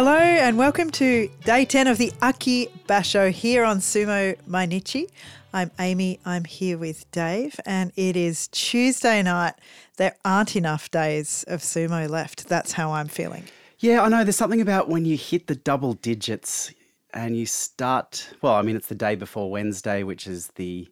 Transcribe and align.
Hello 0.00 0.16
and 0.16 0.56
welcome 0.56 0.90
to 0.92 1.28
day 1.44 1.64
10 1.64 1.88
of 1.88 1.98
the 1.98 2.12
Aki 2.22 2.68
Basho 2.86 3.32
here 3.32 3.64
on 3.64 3.78
Sumo 3.78 4.36
Mainichi. 4.48 5.10
I'm 5.52 5.72
Amy, 5.80 6.20
I'm 6.24 6.44
here 6.44 6.78
with 6.78 7.10
Dave, 7.10 7.58
and 7.66 7.90
it 7.96 8.16
is 8.16 8.46
Tuesday 8.52 9.20
night. 9.24 9.54
There 9.96 10.14
aren't 10.24 10.54
enough 10.54 10.88
days 10.92 11.44
of 11.48 11.62
sumo 11.62 12.08
left. 12.08 12.46
That's 12.48 12.70
how 12.70 12.92
I'm 12.92 13.08
feeling. 13.08 13.42
Yeah, 13.80 14.02
I 14.02 14.08
know. 14.08 14.22
There's 14.22 14.36
something 14.36 14.60
about 14.60 14.88
when 14.88 15.04
you 15.04 15.16
hit 15.16 15.48
the 15.48 15.56
double 15.56 15.94
digits 15.94 16.72
and 17.12 17.36
you 17.36 17.44
start. 17.44 18.30
Well, 18.40 18.54
I 18.54 18.62
mean, 18.62 18.76
it's 18.76 18.86
the 18.86 18.94
day 18.94 19.16
before 19.16 19.50
Wednesday, 19.50 20.04
which 20.04 20.28
is 20.28 20.46
the 20.54 20.86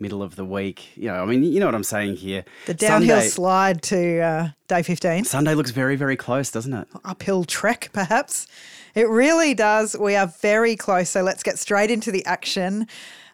middle 0.00 0.22
of 0.22 0.36
the 0.36 0.44
week. 0.44 0.96
You 0.96 1.08
know, 1.08 1.22
I 1.22 1.26
mean, 1.26 1.42
you 1.42 1.60
know 1.60 1.66
what 1.66 1.74
I'm 1.74 1.84
saying 1.84 2.16
here. 2.16 2.44
The 2.66 2.74
downhill 2.74 3.16
Sunday, 3.16 3.28
slide 3.28 3.82
to 3.84 4.20
uh, 4.20 4.48
day 4.68 4.82
15. 4.82 5.24
Sunday 5.24 5.54
looks 5.54 5.70
very, 5.70 5.96
very 5.96 6.16
close, 6.16 6.50
doesn't 6.50 6.72
it? 6.72 6.88
uphill 7.04 7.44
trek, 7.44 7.90
perhaps. 7.92 8.46
It 8.94 9.08
really 9.08 9.54
does. 9.54 9.96
We 9.96 10.16
are 10.16 10.26
very 10.26 10.76
close. 10.76 11.10
So 11.10 11.22
let's 11.22 11.42
get 11.42 11.58
straight 11.58 11.90
into 11.90 12.10
the 12.10 12.24
action. 12.26 12.86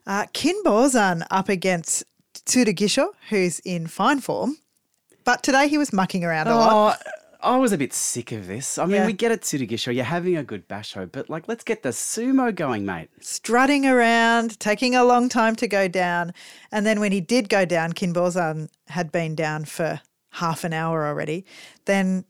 Uh, 0.07 0.27
Kinbozan 0.35 1.27
up 1.31 1.49
against 1.49 2.05
Tsurugisho, 2.35 3.09
who's 3.31 3.61
in 3.61 3.87
fine 3.87 4.21
form. 4.21 4.59
But 5.25 5.43
today 5.43 5.69
he 5.69 5.79
was 5.79 5.93
mucking 5.93 6.25
around 6.25 6.47
a 6.49 6.55
lot. 6.55 7.03
I 7.43 7.57
was 7.57 7.73
a 7.73 7.79
bit 7.79 7.93
sick 7.93 8.33
of 8.33 8.47
this. 8.47 8.79
I 8.79 8.85
mean, 8.87 8.95
Yeah. 8.97 9.07
we 9.07 9.13
get 9.13 9.31
it, 9.33 9.43
Tsurugisho. 9.43 9.95
You're 9.95 10.05
having 10.05 10.37
a 10.37 10.43
good 10.45 10.67
basho, 10.69 11.11
but 11.11 11.29
like, 11.31 11.49
let's 11.49 11.65
get 11.65 11.83
the 11.83 11.91
sumo 11.91 12.55
going, 12.55 12.85
mate. 12.85 13.09
Strutting 13.21 13.87
around, 13.87 14.59
taking 14.61 14.95
a 14.95 15.05
long 15.05 15.29
time 15.29 15.55
to 15.57 15.69
go 15.69 15.89
down. 15.89 16.33
And 16.73 16.87
then 16.87 17.01
when 17.01 17.13
he 17.13 17.21
did 17.21 17.49
go 17.49 17.65
down, 17.65 17.93
Kinbozan 17.93 18.69
had 18.89 19.13
been 19.13 19.35
down 19.35 19.65
for 19.65 20.01
half 20.31 20.65
an 20.65 20.73
hour 20.73 21.07
already. 21.07 21.45
Then 21.85 22.25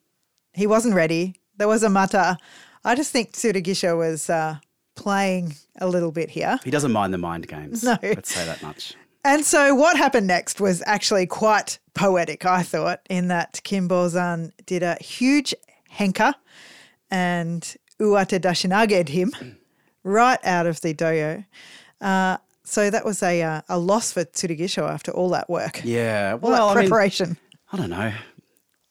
he 0.53 0.67
wasn't 0.67 0.95
ready. 0.95 1.34
There 1.56 1.69
was 1.69 1.83
a 1.83 1.89
matta. 1.91 2.36
I 2.84 2.95
just 2.95 3.11
think 3.12 3.33
Tsurugisho 3.33 3.97
was 3.97 4.28
uh, 4.30 4.58
playing 4.95 5.55
a 5.80 5.89
little 5.89 6.12
bit 6.12 6.30
here. 6.30 6.58
He 6.64 6.70
doesn't 6.70 6.92
mind 6.92 7.12
the 7.14 7.19
mind 7.19 7.48
games. 7.48 7.83
No. 7.84 7.97
Let's 8.02 8.33
say 8.34 8.45
that 8.47 8.62
much. 8.62 8.95
And 9.27 9.44
so 9.44 9.74
what 9.74 9.96
happened 9.96 10.28
next 10.28 10.60
was 10.60 10.84
actually 10.86 11.27
quite 11.27 11.80
poetic, 11.94 12.46
I 12.46 12.62
thought, 12.62 13.00
in 13.10 13.27
that 13.27 13.60
Kinbozan 13.64 14.52
did 14.66 14.84
a 14.84 14.94
huge 15.02 15.52
henka 15.92 16.33
and 17.10 17.77
Uwate 17.98 18.38
Dashinaged 18.38 19.08
him 19.08 19.33
right 20.05 20.38
out 20.44 20.66
of 20.66 20.80
the 20.80 20.94
dohyo. 20.94 21.44
Uh, 22.00 22.36
so 22.62 22.88
that 22.88 23.05
was 23.05 23.20
a, 23.20 23.42
uh, 23.42 23.62
a 23.68 23.78
loss 23.78 24.12
for 24.12 24.24
Tsurugisho 24.24 24.88
after 24.88 25.10
all 25.10 25.30
that 25.30 25.50
work, 25.50 25.80
Yeah. 25.83 26.38
all 26.40 26.50
Well, 26.50 26.68
that 26.68 26.77
I 26.77 26.80
mean, 26.83 26.88
preparation. 26.88 27.36
I 27.72 27.78
don't 27.78 27.90
know. 27.90 28.12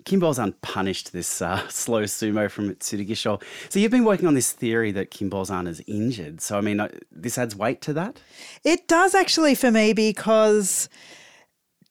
Kimbo's 0.05 0.39
unpunished 0.39 1.13
this 1.13 1.41
uh, 1.41 1.67
slow 1.69 2.03
sumo 2.03 2.49
from 2.49 2.75
Tsurugisho. 2.75 3.41
So 3.69 3.79
you've 3.79 3.91
been 3.91 4.05
working 4.05 4.27
on 4.27 4.35
this 4.35 4.51
theory 4.51 4.91
that 4.91 5.11
Kinbozan 5.11 5.67
is 5.67 5.81
injured. 5.87 6.41
So 6.41 6.57
I 6.57 6.61
mean, 6.61 6.79
uh, 6.79 6.89
this 7.11 7.37
adds 7.37 7.55
weight 7.55 7.81
to 7.81 7.93
that. 7.93 8.21
It 8.63 8.87
does 8.87 9.15
actually 9.15 9.55
for 9.55 9.71
me 9.71 9.93
because 9.93 10.89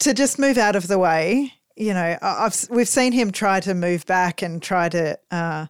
to 0.00 0.14
just 0.14 0.38
move 0.38 0.58
out 0.58 0.76
of 0.76 0.88
the 0.88 0.98
way, 0.98 1.52
you 1.76 1.92
know, 1.92 2.16
I've 2.22 2.56
we've 2.70 2.88
seen 2.88 3.12
him 3.12 3.32
try 3.32 3.60
to 3.60 3.74
move 3.74 4.06
back 4.06 4.42
and 4.42 4.62
try 4.62 4.88
to, 4.90 5.18
uh, 5.30 5.66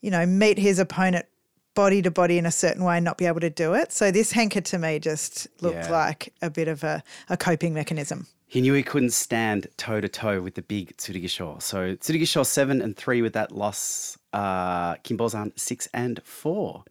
you 0.00 0.10
know, 0.10 0.26
meet 0.26 0.58
his 0.58 0.78
opponent 0.78 1.26
body 1.74 2.02
to 2.02 2.10
body 2.10 2.38
in 2.38 2.46
a 2.46 2.50
certain 2.52 2.84
way 2.84 2.96
and 2.96 3.04
not 3.04 3.18
be 3.18 3.26
able 3.26 3.40
to 3.40 3.50
do 3.50 3.74
it. 3.74 3.92
So 3.92 4.10
this 4.10 4.32
henka 4.32 4.62
to 4.64 4.78
me 4.78 4.98
just 4.98 5.46
looked 5.60 5.76
Yeah. 5.76 5.90
like 5.90 6.32
a 6.42 6.50
bit 6.50 6.68
of 6.68 6.84
a, 6.84 7.02
a 7.28 7.36
coping 7.36 7.74
mechanism. 7.74 8.26
He 8.46 8.60
knew 8.60 8.74
he 8.74 8.84
couldn't 8.84 9.10
stand 9.12 9.66
toe 9.76 10.00
to 10.00 10.08
toe 10.08 10.40
with 10.40 10.54
the 10.54 10.62
big 10.62 10.96
Tsurugisho. 10.96 11.60
So 11.60 11.96
Tsurugisho 11.96 12.46
seven 12.46 12.80
and 12.80 12.96
three 12.96 13.20
with 13.22 13.32
that 13.32 13.50
loss. 13.52 14.16
Uh, 14.32 14.94
Kinbozan 14.96 15.58
six 15.58 15.88
and 15.92 16.20
four. 16.24 16.84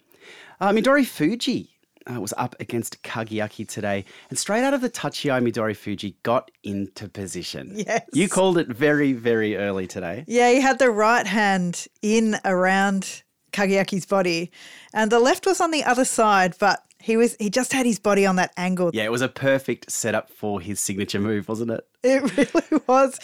Uh, 0.60 0.70
Midori 0.72 1.06
Fuji 1.06 1.70
uh, 2.10 2.20
was 2.20 2.34
up 2.38 2.56
against 2.60 3.02
Kagayaki 3.04 3.66
today, 3.68 4.04
and 4.30 4.38
straight 4.38 4.64
out 4.64 4.74
of 4.74 4.82
the 4.82 4.90
tachiai, 4.90 5.42
Midori 5.42 5.76
Fuji 5.76 6.18
got 6.24 6.52
into 6.64 7.08
position. 7.08 7.74
Yes. 7.76 8.06
you 8.14 8.28
called 8.28 8.58
it 8.58 8.68
very, 8.68 9.14
very 9.14 9.56
early 9.56 9.88
today. 9.88 10.26
Yeah, 10.28 10.52
he 10.52 10.60
had 10.62 10.80
the 10.80 10.92
right 10.92 11.26
hand 11.28 11.88
in 12.02 12.38
around 12.46 13.24
Kagayaki's 13.54 14.06
body, 14.06 14.52
and 14.94 15.12
the 15.12 15.20
left 15.20 15.46
was 15.46 15.62
on 15.62 15.72
the 15.72 15.84
other 15.84 16.06
side, 16.06 16.56
but 16.60 16.84
he 17.00 17.18
was 17.18 17.36
he 17.40 17.50
just 17.50 17.74
had 17.74 17.86
his 17.86 18.00
body 18.00 18.26
on 18.26 18.38
that 18.38 18.52
angle. 18.58 18.92
Yeah, 18.94 19.04
it 19.04 19.12
was 19.12 19.22
a 19.22 19.30
perfect 19.30 19.92
setup 19.92 20.30
for 20.30 20.60
his 20.62 20.80
signature 20.80 21.20
move, 21.20 21.48
wasn't 21.48 21.72
it? 21.72 21.86
It 22.04 22.38
really 22.38 22.84
was. 22.88 23.20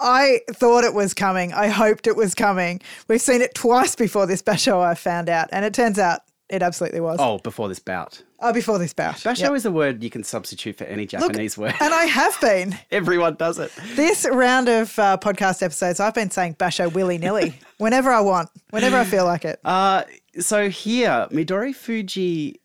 I 0.00 0.40
thought 0.50 0.84
it 0.84 0.94
was 0.94 1.12
coming. 1.12 1.52
I 1.52 1.68
hoped 1.68 2.06
it 2.06 2.16
was 2.16 2.34
coming. 2.34 2.80
We've 3.08 3.20
seen 3.20 3.42
it 3.42 3.54
twice 3.54 3.96
before 3.96 4.26
this 4.26 4.42
basho, 4.42 4.80
I 4.80 4.94
found 4.94 5.28
out, 5.28 5.48
and 5.52 5.64
it 5.64 5.74
turns 5.74 5.98
out 5.98 6.20
it 6.48 6.62
absolutely 6.62 7.00
was. 7.00 7.18
Oh, 7.20 7.38
before 7.38 7.68
this 7.68 7.78
bout. 7.78 8.22
Oh, 8.40 8.52
before 8.52 8.78
this 8.78 8.92
bout. 8.94 9.16
Basho 9.16 9.40
Yep. 9.40 9.52
is 9.52 9.66
a 9.66 9.70
word 9.70 10.02
you 10.02 10.10
can 10.10 10.24
substitute 10.24 10.76
for 10.76 10.84
any 10.84 11.02
Look, 11.02 11.10
Japanese 11.10 11.58
word. 11.58 11.74
And 11.80 11.92
I 11.92 12.04
have 12.04 12.40
been. 12.40 12.78
Everyone 12.90 13.34
does 13.34 13.58
it. 13.58 13.70
This 13.94 14.26
round 14.30 14.68
of 14.68 14.98
uh, 14.98 15.18
podcast 15.18 15.62
episodes, 15.62 16.00
I've 16.00 16.14
been 16.14 16.30
saying 16.30 16.54
basho 16.54 16.92
willy 16.92 17.18
nilly 17.18 17.58
whenever 17.78 18.10
I 18.10 18.20
want, 18.20 18.48
whenever 18.70 18.96
I 18.96 19.04
feel 19.04 19.24
like 19.24 19.44
it. 19.44 19.60
Uh, 19.64 20.04
so 20.38 20.68
here, 20.70 21.26
Midori 21.30 21.74
Fuji 21.74 22.60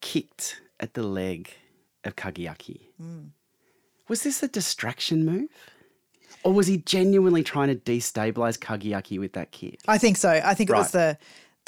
kicked 0.00 0.60
at 0.80 0.94
the 0.94 1.02
leg 1.02 1.50
of 2.04 2.16
Kagayaki. 2.16 2.80
Hmm. 2.98 3.26
Was 4.08 4.22
this 4.22 4.42
a 4.42 4.48
distraction 4.48 5.24
move? 5.24 5.48
Or 6.42 6.54
was 6.54 6.66
he 6.66 6.78
genuinely 6.78 7.42
trying 7.42 7.68
to 7.68 7.76
destabilize 7.76 8.58
Kagayaki 8.58 9.18
with 9.20 9.34
that 9.34 9.50
kick? 9.52 9.78
I 9.86 9.98
think 9.98 10.16
so. 10.16 10.30
I 10.30 10.54
think 10.54 10.70
it 10.70 10.72
was 10.72 10.90
the 10.90 11.18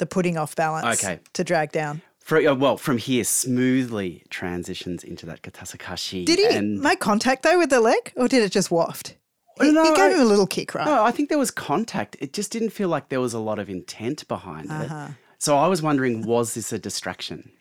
the 0.03 0.15
putting 0.15 0.37
off 0.37 0.53
balance 0.55 1.01
Okay. 1.03 1.19
to 1.33 1.43
drag 1.45 1.71
down. 1.71 2.01
For, 2.19 2.37
uh, 2.37 2.53
well, 2.55 2.77
from 2.77 2.97
here, 2.97 3.23
smoothly 3.23 4.23
transitions 4.29 5.03
into 5.03 5.25
that 5.27 5.41
katasukashi. 5.41 6.25
Did 6.25 6.39
he 6.39 6.59
make 6.61 6.99
contact 6.99 7.43
though 7.43 7.57
with 7.57 7.69
the 7.69 7.79
leg, 7.79 8.11
or 8.15 8.27
did 8.27 8.43
it 8.43 8.51
just 8.51 8.69
waft? 8.71 9.15
He, 9.61 9.71
No, 9.71 9.83
he 9.83 9.89
gave 9.95 10.11
I- 10.11 10.13
him 10.15 10.21
a 10.21 10.25
little 10.25 10.47
kick, 10.47 10.73
right? 10.75 10.85
No, 10.85 11.03
I 11.03 11.11
think 11.11 11.29
there 11.29 11.37
was 11.37 11.51
contact. 11.51 12.15
It 12.19 12.33
just 12.33 12.51
didn't 12.51 12.71
feel 12.71 12.89
like 12.89 13.09
there 13.09 13.21
was 13.21 13.33
a 13.33 13.39
lot 13.39 13.59
of 13.59 13.69
intent 13.69 14.27
behind 14.27 14.71
Uh-huh. 14.71 15.07
it. 15.09 15.15
So 15.37 15.57
I 15.57 15.67
was 15.67 15.81
wondering, 15.81 16.25
was 16.25 16.53
this 16.55 16.71
a 16.73 16.79
distraction? 16.79 17.51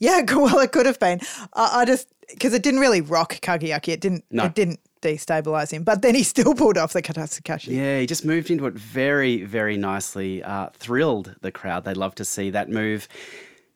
Yeah, 0.00 0.22
well, 0.28 0.58
it 0.58 0.72
could 0.72 0.86
have 0.86 0.98
been. 0.98 1.20
I, 1.54 1.80
I 1.82 1.84
just 1.84 2.08
because 2.28 2.52
it 2.54 2.62
didn't 2.62 2.80
really 2.80 3.00
rock 3.00 3.34
Kagayaki. 3.40 3.88
It 3.88 4.00
didn't. 4.00 4.24
No. 4.30 4.44
It 4.46 4.54
didn't 4.54 4.80
destabilize 5.02 5.70
him. 5.70 5.82
But 5.84 6.02
then 6.02 6.14
he 6.14 6.22
still 6.34 6.54
pulled 6.54 6.76
off 6.78 6.92
the 6.92 7.02
Katasukashi. 7.02 7.68
Yeah, 7.76 8.00
he 8.00 8.06
just 8.06 8.24
moved 8.24 8.50
into 8.50 8.66
it 8.66 8.74
very, 8.74 9.44
very 9.44 9.76
nicely. 9.76 10.42
Uh, 10.42 10.68
thrilled 10.74 11.36
the 11.42 11.52
crowd. 11.52 11.84
They 11.84 11.94
love 11.94 12.14
to 12.16 12.24
see 12.24 12.50
that 12.50 12.68
move. 12.68 13.06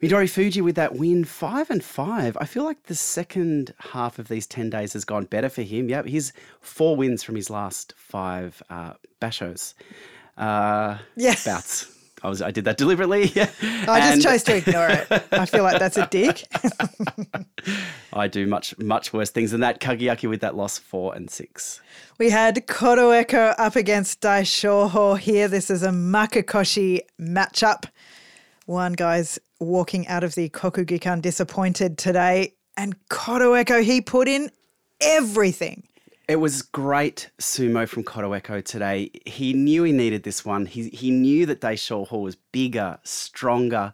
Midori 0.03 0.29
Fuji 0.29 0.61
with 0.61 0.75
that 0.77 0.97
win, 0.97 1.25
five 1.25 1.71
and 1.71 1.83
five. 1.83 2.37
I 2.39 2.45
feel 2.45 2.63
like 2.65 2.83
the 2.85 2.95
second 2.95 3.73
half 3.79 4.19
of 4.19 4.29
these 4.29 4.47
ten 4.47 4.69
days 4.69 4.93
has 4.93 5.05
gone 5.05 5.25
better 5.25 5.49
for 5.49 5.63
him. 5.63 5.89
Yep, 5.89 6.07
he's 6.07 6.33
four 6.61 6.95
wins 6.95 7.23
from 7.23 7.37
his 7.37 7.49
last 7.49 7.95
five 7.97 8.63
uh, 8.69 8.95
bashos. 9.23 9.73
Uh, 10.37 10.99
Yeah. 11.17 11.37
bouts. 11.45 11.94
I 12.25 12.29
was 12.29 12.41
I 12.41 12.51
did 12.51 12.65
that 12.65 12.79
deliberately. 12.79 13.25
I 13.63 14.15
just 14.15 14.23
chose 14.23 14.43
to 14.45 14.57
ignore 14.57 14.89
it. 14.89 15.07
I 15.31 15.45
feel 15.45 15.63
like 15.63 15.79
that's 15.79 15.99
a 15.99 16.07
dig. 16.11 16.43
I 18.15 18.29
do 18.29 18.47
much 18.47 18.77
much 18.79 19.13
worse 19.13 19.31
things 19.31 19.51
than 19.51 19.61
that. 19.61 19.79
Kagayaki 19.79 20.29
with 20.29 20.41
that 20.41 20.57
loss, 20.57 20.79
four 20.79 21.15
and 21.15 21.31
six. 21.31 21.83
We 22.19 22.31
had 22.31 22.67
Kotoeko 22.67 23.55
up 23.59 23.77
against 23.77 24.23
Daishoho 24.23 25.19
here. 25.19 25.49
This 25.49 25.69
is 25.69 25.83
a 25.83 25.91
Makekoshi 25.91 27.01
matchup. 27.21 27.85
One 28.65 28.95
guy's 28.95 29.39
walking 29.61 30.09
out 30.09 30.25
of 30.25 30.35
the 30.35 30.49
Kokugikan 30.49 31.21
disappointed 31.21 31.99
today, 31.99 32.55
and 32.79 32.97
Kotoeko, 33.09 33.83
he 33.83 34.01
put 34.01 34.29
in 34.29 34.51
everything. 35.03 35.87
It 36.27 36.37
was 36.37 36.63
great 36.63 37.31
sumo 37.39 37.87
from 37.87 38.03
Kotoeko 38.03 38.65
today. 38.65 39.11
He 39.27 39.53
knew 39.53 39.83
he 39.85 39.93
needed 39.93 40.23
this 40.23 40.45
one. 40.45 40.65
He, 40.67 40.89
he 40.89 41.11
knew 41.11 41.45
that 41.47 41.61
Daishoho 41.61 42.23
was 42.23 42.37
bigger, 42.51 42.99
stronger, 43.03 43.93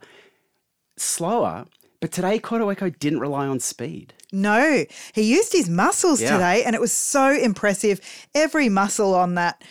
slower. 0.97 1.65
But 1.99 2.11
today, 2.11 2.39
Kotoeko 2.39 2.97
didn't 2.99 3.19
rely 3.19 3.47
on 3.47 3.59
speed. 3.59 4.13
No, 4.31 4.85
he 5.13 5.21
used 5.21 5.51
his 5.51 5.69
muscles 5.69 6.21
Yeah. 6.21 6.31
today, 6.31 6.63
and 6.63 6.73
it 6.73 6.81
was 6.81 6.93
so 6.93 7.31
impressive. 7.31 7.99
Every 8.33 8.69
muscle 8.69 9.13
on 9.13 9.35
that 9.35 9.61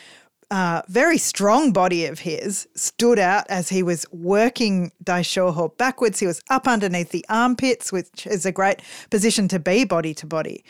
uh, 0.50 0.82
very 0.88 1.16
strong 1.16 1.72
body 1.72 2.06
of 2.06 2.18
his 2.18 2.68
stood 2.74 3.18
out 3.20 3.44
as 3.48 3.68
he 3.68 3.82
was 3.82 4.04
working 4.12 4.90
Daishoho 5.02 5.76
backwards. 5.78 6.18
He 6.18 6.26
was 6.26 6.42
up 6.50 6.66
underneath 6.68 7.10
the 7.10 7.24
armpits, 7.28 7.92
which 7.92 8.26
is 8.26 8.44
a 8.44 8.52
great 8.52 8.82
position 9.10 9.46
to 9.48 9.58
be 9.58 9.84
body 9.84 10.12
to 10.14 10.26
body. 10.26 10.64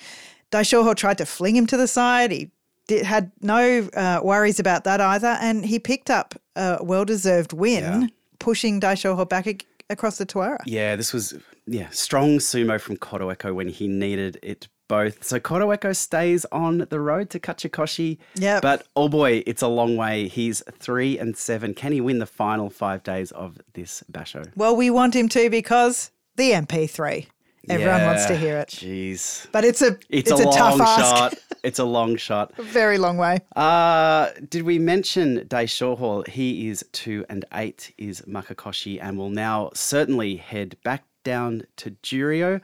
Daishoho 0.52 0.94
tried 0.94 1.19
to 1.19 1.26
fling 1.26 1.56
him 1.56 1.67
to 1.67 1.76
the 1.76 1.87
side. 1.87 2.31
He 2.32 2.50
did, 2.88 3.05
had 3.05 3.31
no 3.41 3.88
uh, 3.94 4.20
worries 4.23 4.58
about 4.58 4.85
that 4.85 5.00
either, 5.00 5.37
and 5.41 5.64
he 5.64 5.79
picked 5.79 6.11
up 6.11 6.35
a 6.56 6.79
well-deserved 6.82 7.52
win, 7.52 7.82
Yeah. 8.02 8.06
pushing 8.38 8.81
Daishoho 8.81 9.29
back 9.29 9.47
ac- 9.47 9.61
across 9.88 10.19
the 10.19 10.26
Tawara. 10.26 10.58
Yeah, 10.67 10.97
this 10.97 11.12
was 11.12 11.35
yeah 11.67 11.88
strong 11.91 12.38
sumo 12.38 12.81
from 12.81 12.97
Kotoeko 12.97 13.55
when 13.55 13.69
he 13.69 13.87
needed 13.87 14.38
it 14.43 14.67
both. 14.88 15.23
So 15.23 15.38
Kotoeko 15.38 15.94
stays 15.94 16.44
on 16.50 16.79
the 16.91 16.99
road 16.99 17.31
to 17.31 17.38
Kachikoshi. 17.38 18.19
Yeah. 18.35 18.58
But 18.61 18.88
oh 18.96 19.08
boy, 19.08 19.44
it's 19.46 19.62
a 19.62 19.69
long 19.69 19.96
way. 19.96 20.26
He's 20.26 20.64
three 20.73 21.17
and 21.17 21.37
seven. 21.37 21.75
Can 21.75 21.93
he 21.93 22.00
win 22.00 22.19
the 22.19 22.26
final 22.26 22.70
five 22.70 23.05
days 23.05 23.31
of 23.31 23.58
this 23.75 24.03
basho? 24.11 24.50
Well, 24.56 24.75
we 24.75 24.91
want 24.91 25.14
him 25.14 25.29
to 25.29 25.49
because 25.49 26.11
the 26.35 26.50
MP3. 26.53 27.26
Everyone 27.69 28.05
wants 28.05 28.27
to 28.27 28.37
hear 28.37 28.59
it. 28.59 28.69
Jeez. 28.69 29.47
But 29.53 29.65
it's 29.65 29.83
a 29.83 29.99
It's, 30.09 30.31
it's, 30.31 30.41
a, 30.41 30.49
a, 30.49 30.53
tough 30.53 30.81
ask. 30.81 31.01
shot. 31.01 31.35
It's 31.62 31.79
a 31.79 31.85
long 31.85 32.17
shot. 32.17 32.55
A 32.57 32.62
very 32.62 32.97
long 32.97 33.19
way. 33.19 33.41
Uh, 33.55 34.31
did 34.49 34.62
we 34.62 34.79
mention 34.79 35.41
Daishoho? 35.41 36.27
He 36.27 36.69
is 36.69 36.83
two 36.93 37.27
and 37.29 37.45
eight 37.53 37.93
is 37.99 38.23
Makekoshi 38.23 38.99
and 39.03 39.19
will 39.19 39.29
now 39.29 39.69
certainly 39.75 40.37
head 40.37 40.77
back 40.85 41.05
down 41.23 41.65
to 41.77 41.91
Juryo 42.03 42.62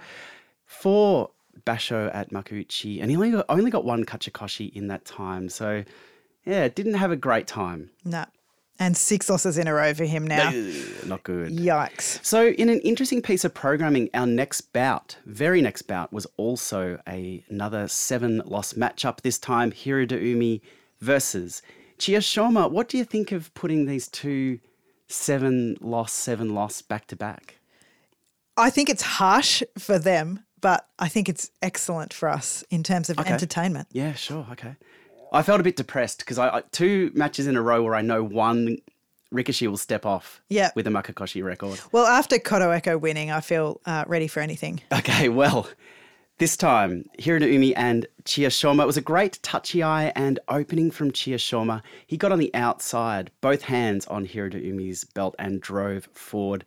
for 0.65 1.29
Basho 1.67 2.11
at 2.15 2.31
Makuuchi. 2.31 3.03
And 3.03 3.11
he 3.11 3.17
only 3.17 3.33
got, 3.33 3.45
only 3.51 3.71
got 3.71 3.85
one 3.85 4.05
Kachikoshi 4.05 4.73
in 4.75 4.89
that 4.89 5.05
time. 5.05 5.51
So, 5.51 5.85
yeah, 6.47 6.69
didn't 6.69 6.95
have 6.95 7.11
a 7.11 7.17
great 7.17 7.47
time. 7.47 7.91
No. 8.03 8.25
And 8.79 8.97
six 8.97 9.31
losses 9.31 9.57
in 9.57 9.67
a 9.69 9.73
row 9.75 9.95
for 9.95 10.05
him 10.05 10.27
now. 10.27 10.51
Not 11.07 11.23
good. 11.23 11.51
Yikes. 11.53 12.23
So, 12.25 12.49
in 12.49 12.69
an 12.69 12.81
interesting 12.81 13.23
piece 13.23 13.45
of 13.45 13.55
programming, 13.55 14.11
our 14.13 14.27
next 14.27 14.73
bout, 14.73 15.17
very 15.25 15.63
next 15.63 15.83
bout, 15.83 16.13
was 16.13 16.27
also 16.37 17.01
a, 17.09 17.43
another 17.49 17.89
seven 17.89 18.43
loss 18.45 18.75
matchup. 18.75 19.23
This 19.23 19.39
time, 19.39 19.73
Hiradoumi 19.73 20.61
versus 21.01 21.63
Chiyoshoma. 21.99 22.71
What 22.71 22.89
do 22.89 22.99
you 22.99 23.05
think 23.05 23.33
of 23.33 23.53
putting 23.55 23.87
these 23.87 24.09
two 24.09 24.59
seven 25.09 25.77
loss, 25.81 26.13
seven 26.13 26.55
loss 26.55 26.83
back 26.83 27.07
to 27.09 27.17
back? 27.17 27.55
I 28.59 28.71
think 28.71 28.89
it's 28.91 29.03
harsh 29.03 29.63
for 29.79 29.99
them, 29.99 30.45
but 30.61 30.89
I 30.99 31.09
think 31.09 31.29
it's 31.29 31.51
excellent 31.63 32.13
for 32.13 32.29
us 32.29 32.65
in 32.71 32.83
terms 32.83 33.11
of 33.11 33.19
Okay. 33.19 33.33
entertainment. 33.33 33.89
Yeah, 33.93 34.15
sure. 34.15 34.47
Okay. 34.53 34.77
I 35.33 35.43
felt 35.43 35.61
a 35.61 35.65
bit 35.65 35.77
depressed 35.77 36.19
because 36.21 36.39
I, 36.39 36.49
I 36.59 36.63
two 36.73 37.11
matches 37.15 37.47
in 37.47 37.57
a 37.57 37.63
row 37.63 37.83
where 37.83 37.95
I 37.95 38.03
know 38.03 38.23
one 38.23 38.79
Rikishi 39.35 39.67
will 39.69 39.77
step 39.77 40.07
off 40.07 40.41
Yeah. 40.49 40.71
with 40.77 40.87
a 40.87 40.91
Makekoshi 40.91 41.43
record. 41.45 41.81
Well, 41.93 42.07
after 42.07 42.37
Kotoeko 42.39 43.01
winning, 43.01 43.31
I 43.31 43.41
feel 43.41 43.81
uh, 43.85 44.05
ready 44.07 44.29
for 44.29 44.41
anything. 44.41 44.81
Okay, 44.93 45.29
well, 45.29 45.69
this 46.39 46.57
time, 46.57 47.07
Hiradoumi 47.19 47.73
and 47.77 48.07
Chiyoshoma. 48.25 48.83
It 48.83 48.87
was 48.87 48.97
a 48.97 49.01
great 49.03 49.41
tachiai 49.43 50.13
and 50.15 50.39
opening 50.49 50.91
from 50.91 51.11
Chiyoshoma. 51.11 51.83
He 52.07 52.17
got 52.17 52.31
on 52.31 52.39
the 52.39 52.55
outside, 52.55 53.31
both 53.41 53.63
hands 53.63 54.07
on 54.07 54.27
Hiradoumi's 54.27 55.05
belt 55.05 55.35
and 55.39 55.61
drove 55.61 56.09
forward. 56.13 56.65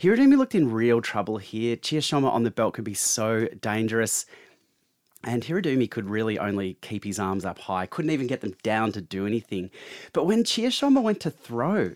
Hiroda 0.00 0.36
looked 0.36 0.54
in 0.54 0.70
real 0.70 1.00
trouble 1.00 1.38
here. 1.38 1.76
Chiyoshoma 1.76 2.30
on 2.30 2.42
the 2.42 2.50
belt 2.50 2.74
could 2.74 2.84
be 2.84 2.94
so 2.94 3.46
dangerous. 3.60 4.26
And 5.22 5.42
Hiradoumi 5.42 5.90
could 5.90 6.08
really 6.08 6.38
only 6.38 6.78
keep 6.80 7.04
his 7.04 7.18
arms 7.18 7.44
up 7.44 7.58
high, 7.58 7.86
couldn't 7.86 8.10
even 8.10 8.26
get 8.26 8.40
them 8.40 8.54
down 8.62 8.92
to 8.92 9.00
do 9.00 9.26
anything. 9.26 9.70
But 10.12 10.24
when 10.24 10.44
Chiyoshoma 10.44 11.02
went 11.02 11.20
to 11.20 11.30
throw, 11.30 11.94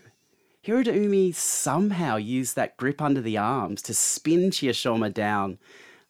Hiradoumi 0.65 1.33
somehow 1.33 2.17
used 2.17 2.55
that 2.55 2.77
grip 2.77 3.01
under 3.01 3.21
the 3.21 3.37
arms 3.37 3.81
to 3.83 3.93
spin 3.93 4.51
Chiyoshoma 4.51 5.13
down 5.13 5.57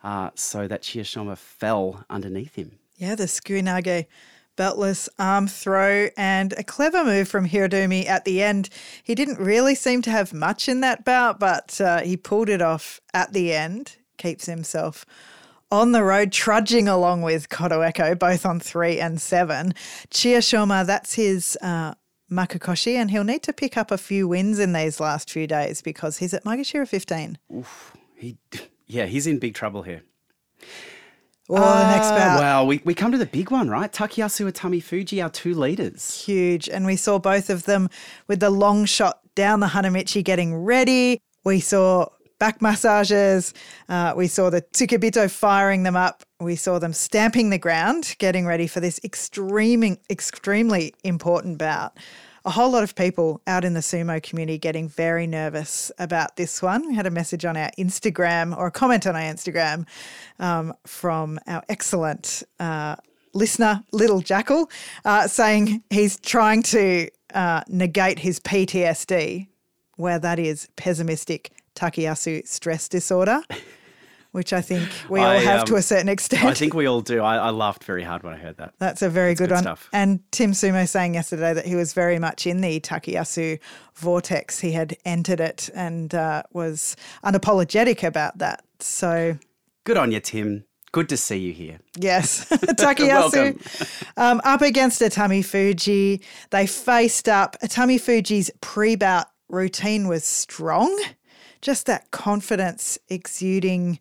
uh, 0.03 0.31
so 0.35 0.67
that 0.67 0.81
Chiyoshoma 0.81 1.37
fell 1.37 2.05
underneath 2.09 2.55
him. 2.55 2.79
Yeah, 2.97 3.15
the 3.15 3.25
Sukuinage 3.25 4.05
beltless 4.57 5.09
arm 5.19 5.47
throw 5.47 6.09
and 6.15 6.53
a 6.53 6.63
clever 6.63 7.03
move 7.03 7.27
from 7.27 7.47
Hiradoumi 7.47 8.05
at 8.07 8.25
the 8.25 8.41
end. 8.41 8.69
He 9.03 9.15
didn't 9.15 9.39
really 9.39 9.75
seem 9.75 10.01
to 10.03 10.11
have 10.11 10.33
much 10.33 10.69
in 10.69 10.81
that 10.81 11.03
bout, 11.03 11.39
but 11.39 11.79
uh, 11.81 12.01
he 12.01 12.15
pulled 12.15 12.49
it 12.49 12.61
off 12.61 13.01
at 13.13 13.33
the 13.33 13.53
end, 13.53 13.97
keeps 14.17 14.45
himself 14.45 15.05
on 15.71 15.91
the 15.91 16.03
road, 16.03 16.31
trudging 16.31 16.87
along 16.87 17.21
with 17.21 17.49
Kotoeko, 17.49 18.17
both 18.17 18.45
on 18.45 18.59
three 18.59 18.99
and 18.99 19.19
seven. 19.21 19.73
Chiyoshoma, 20.11 20.85
that's 20.85 21.13
his 21.15 21.57
uh, 21.61 21.93
Makekoshi, 22.31 22.93
and 22.95 23.11
he'll 23.11 23.23
need 23.23 23.43
to 23.43 23.53
pick 23.53 23.77
up 23.77 23.91
a 23.91 23.97
few 23.97 24.27
wins 24.27 24.59
in 24.59 24.73
these 24.73 24.99
last 24.99 25.29
few 25.29 25.47
days 25.47 25.81
because 25.81 26.17
he's 26.17 26.33
at 26.33 26.43
Maegashira 26.43 26.87
15. 26.87 27.37
He, 28.15 28.37
yeah, 28.87 29.05
he's 29.05 29.27
in 29.27 29.39
big 29.39 29.53
trouble 29.55 29.81
here. 29.83 30.03
Oh, 31.47 31.55
the 31.55 31.91
next 31.91 32.07
Uh, 32.07 32.15
bout. 32.17 32.39
well, 32.39 32.67
we, 32.67 32.81
we 32.85 32.95
come 32.95 33.11
to 33.11 33.17
the 33.19 33.25
big 33.27 33.51
one, 33.51 33.69
right? 33.69 33.91
Takayasu 33.91 34.51
Atami 34.51 34.81
Fuji, 34.81 35.21
our 35.21 35.29
two 35.29 35.53
leaders. 35.53 36.23
huge. 36.25 36.67
And 36.67 36.85
we 36.87 36.95
saw 36.95 37.19
both 37.19 37.49
of 37.51 37.65
them 37.65 37.89
with 38.27 38.39
the 38.39 38.49
long 38.49 38.85
shot 38.85 39.19
down 39.35 39.59
the 39.59 39.67
Hanamichi 39.67 40.23
getting 40.23 40.55
ready. 40.55 41.19
We 41.43 41.59
saw 41.59 42.07
back 42.39 42.61
massages. 42.61 43.53
Uh, 43.87 44.13
we 44.15 44.27
saw 44.27 44.49
the 44.49 44.61
Tsukebito 44.61 45.29
firing 45.29 45.83
them 45.83 45.95
up. 45.95 46.23
We 46.39 46.55
saw 46.55 46.79
them 46.79 46.93
stamping 46.93 47.49
the 47.49 47.57
ground, 47.57 48.15
getting 48.19 48.45
ready 48.45 48.67
for 48.67 48.79
this 48.79 48.99
extreme, 49.03 49.97
extremely 50.09 50.93
important 51.03 51.57
bout. 51.57 51.97
A 52.43 52.51
whole 52.51 52.69
lot 52.69 52.83
of 52.83 52.93
people 52.93 53.41
out 53.47 53.65
in 53.65 53.73
the 53.73 53.79
sumo 53.79 54.21
community 54.21 54.59
getting 54.59 54.87
very 54.87 55.25
nervous 55.25 55.91
about 55.97 56.35
this 56.35 56.61
one. 56.61 56.87
We 56.87 56.93
had 56.93 57.07
a 57.07 57.11
message 57.11 57.43
on 57.43 57.57
our 57.57 57.71
Instagram 57.79 58.55
or 58.55 58.67
a 58.67 58.71
comment 58.71 59.07
on 59.07 59.15
our 59.15 59.21
Instagram 59.21 59.87
um, 60.37 60.73
from 60.85 61.39
our 61.47 61.63
excellent 61.69 62.43
uh, 62.59 62.97
listener, 63.33 63.83
Little 63.91 64.21
Jackal, 64.21 64.69
uh, 65.05 65.27
saying 65.27 65.81
he's 65.89 66.19
trying 66.19 66.61
to 66.63 67.09
uh, 67.33 67.61
negate 67.67 68.19
his 68.19 68.39
PTSD, 68.39 69.47
where 69.95 70.19
that 70.19 70.37
is 70.37 70.69
pessimistic 70.75 71.51
Takayasu 71.75 72.47
stress 72.47 72.87
disorder, 72.87 73.41
which 74.31 74.53
I 74.53 74.61
think 74.61 74.89
we 75.09 75.19
all 75.19 75.27
I, 75.27 75.37
have 75.37 75.61
um, 75.61 75.65
to 75.67 75.75
a 75.75 75.81
certain 75.81 76.09
extent. 76.09 76.43
I 76.45 76.53
think 76.53 76.73
we 76.73 76.85
all 76.85 77.01
do. 77.01 77.21
I, 77.21 77.37
I 77.37 77.49
laughed 77.51 77.83
very 77.83 78.03
hard 78.03 78.23
when 78.23 78.33
I 78.33 78.37
heard 78.37 78.57
that. 78.57 78.73
That's 78.79 79.01
a 79.01 79.09
very 79.09 79.35
good, 79.35 79.49
good 79.49 79.55
one. 79.55 79.63
stuff. 79.63 79.89
And 79.93 80.19
Tim 80.31 80.51
Sumo 80.51 80.87
saying 80.87 81.13
yesterday 81.13 81.53
that 81.53 81.65
he 81.65 81.75
was 81.75 81.93
very 81.93 82.19
much 82.19 82.47
in 82.47 82.61
the 82.61 82.79
Takayasu 82.79 83.59
vortex. 83.93 84.59
He 84.59 84.71
had 84.71 84.97
entered 85.05 85.39
it 85.39 85.69
and 85.75 86.13
uh, 86.15 86.43
was 86.51 86.95
unapologetic 87.23 88.03
about 88.03 88.37
that. 88.39 88.63
So, 88.79 89.37
Good 89.83 89.97
on 89.97 90.11
you, 90.11 90.19
Tim. 90.19 90.65
Good 90.91 91.09
to 91.09 91.17
see 91.17 91.37
you 91.37 91.51
here. 91.51 91.79
yes. 91.97 92.45
Takayasu 92.49 94.01
um, 94.15 94.39
up 94.45 94.61
against 94.61 95.01
Atami 95.01 95.43
Fuji. 95.43 96.21
They 96.51 96.65
faced 96.67 97.27
up. 97.27 97.57
Atami 97.61 97.99
Fuji's 97.99 98.49
pre 98.61 98.95
bout 98.95 99.27
routine 99.49 100.07
was 100.07 100.23
strong. 100.23 100.97
Just 101.65 101.87
that 101.87 102.11
confidence 102.11 102.99
exuding 103.09 103.97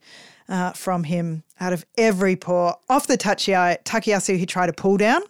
uh, 0.50 0.72
from 0.72 1.04
him 1.04 1.44
out 1.58 1.72
of 1.72 1.86
every 1.96 2.36
pore. 2.36 2.76
Off 2.90 3.06
the 3.06 3.16
Tachiai, 3.16 3.82
Takayasu, 3.84 4.36
he 4.36 4.44
tried 4.44 4.66
to 4.66 4.74
pull 4.74 4.98
down. 4.98 5.22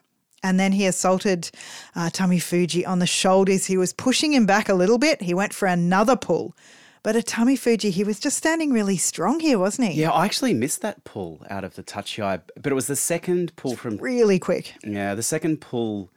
And 0.42 0.58
then 0.58 0.72
he 0.72 0.84
assaulted 0.86 1.48
uh, 1.94 2.10
Tami 2.12 2.42
Fuji 2.42 2.84
on 2.84 2.98
the 2.98 3.06
shoulders. 3.06 3.66
He 3.66 3.76
was 3.76 3.92
pushing 3.92 4.32
him 4.32 4.46
back 4.46 4.68
a 4.68 4.74
little 4.74 4.98
bit. 4.98 5.22
He 5.22 5.32
went 5.32 5.54
for 5.54 5.66
another 5.68 6.16
pull. 6.16 6.56
But 7.04 7.14
Atami 7.14 7.56
Fuji, 7.56 7.90
he 7.90 8.02
was 8.02 8.18
just 8.18 8.36
standing 8.36 8.72
really 8.72 8.96
strong 8.96 9.38
here, 9.38 9.60
wasn't 9.60 9.90
he? 9.92 10.00
Yeah, 10.00 10.10
I 10.10 10.24
actually 10.24 10.54
missed 10.54 10.80
that 10.82 11.04
pull 11.04 11.46
out 11.48 11.62
of 11.62 11.76
the 11.76 11.84
tachiai, 11.84 12.40
but 12.60 12.72
it 12.72 12.74
was 12.74 12.88
the 12.88 12.96
second 12.96 13.54
pull 13.54 13.76
from 13.76 13.98
Really 13.98 14.40
quick. 14.40 14.74
yeah, 14.82 15.14
the 15.14 15.22
second 15.22 15.60
pull. 15.60 16.10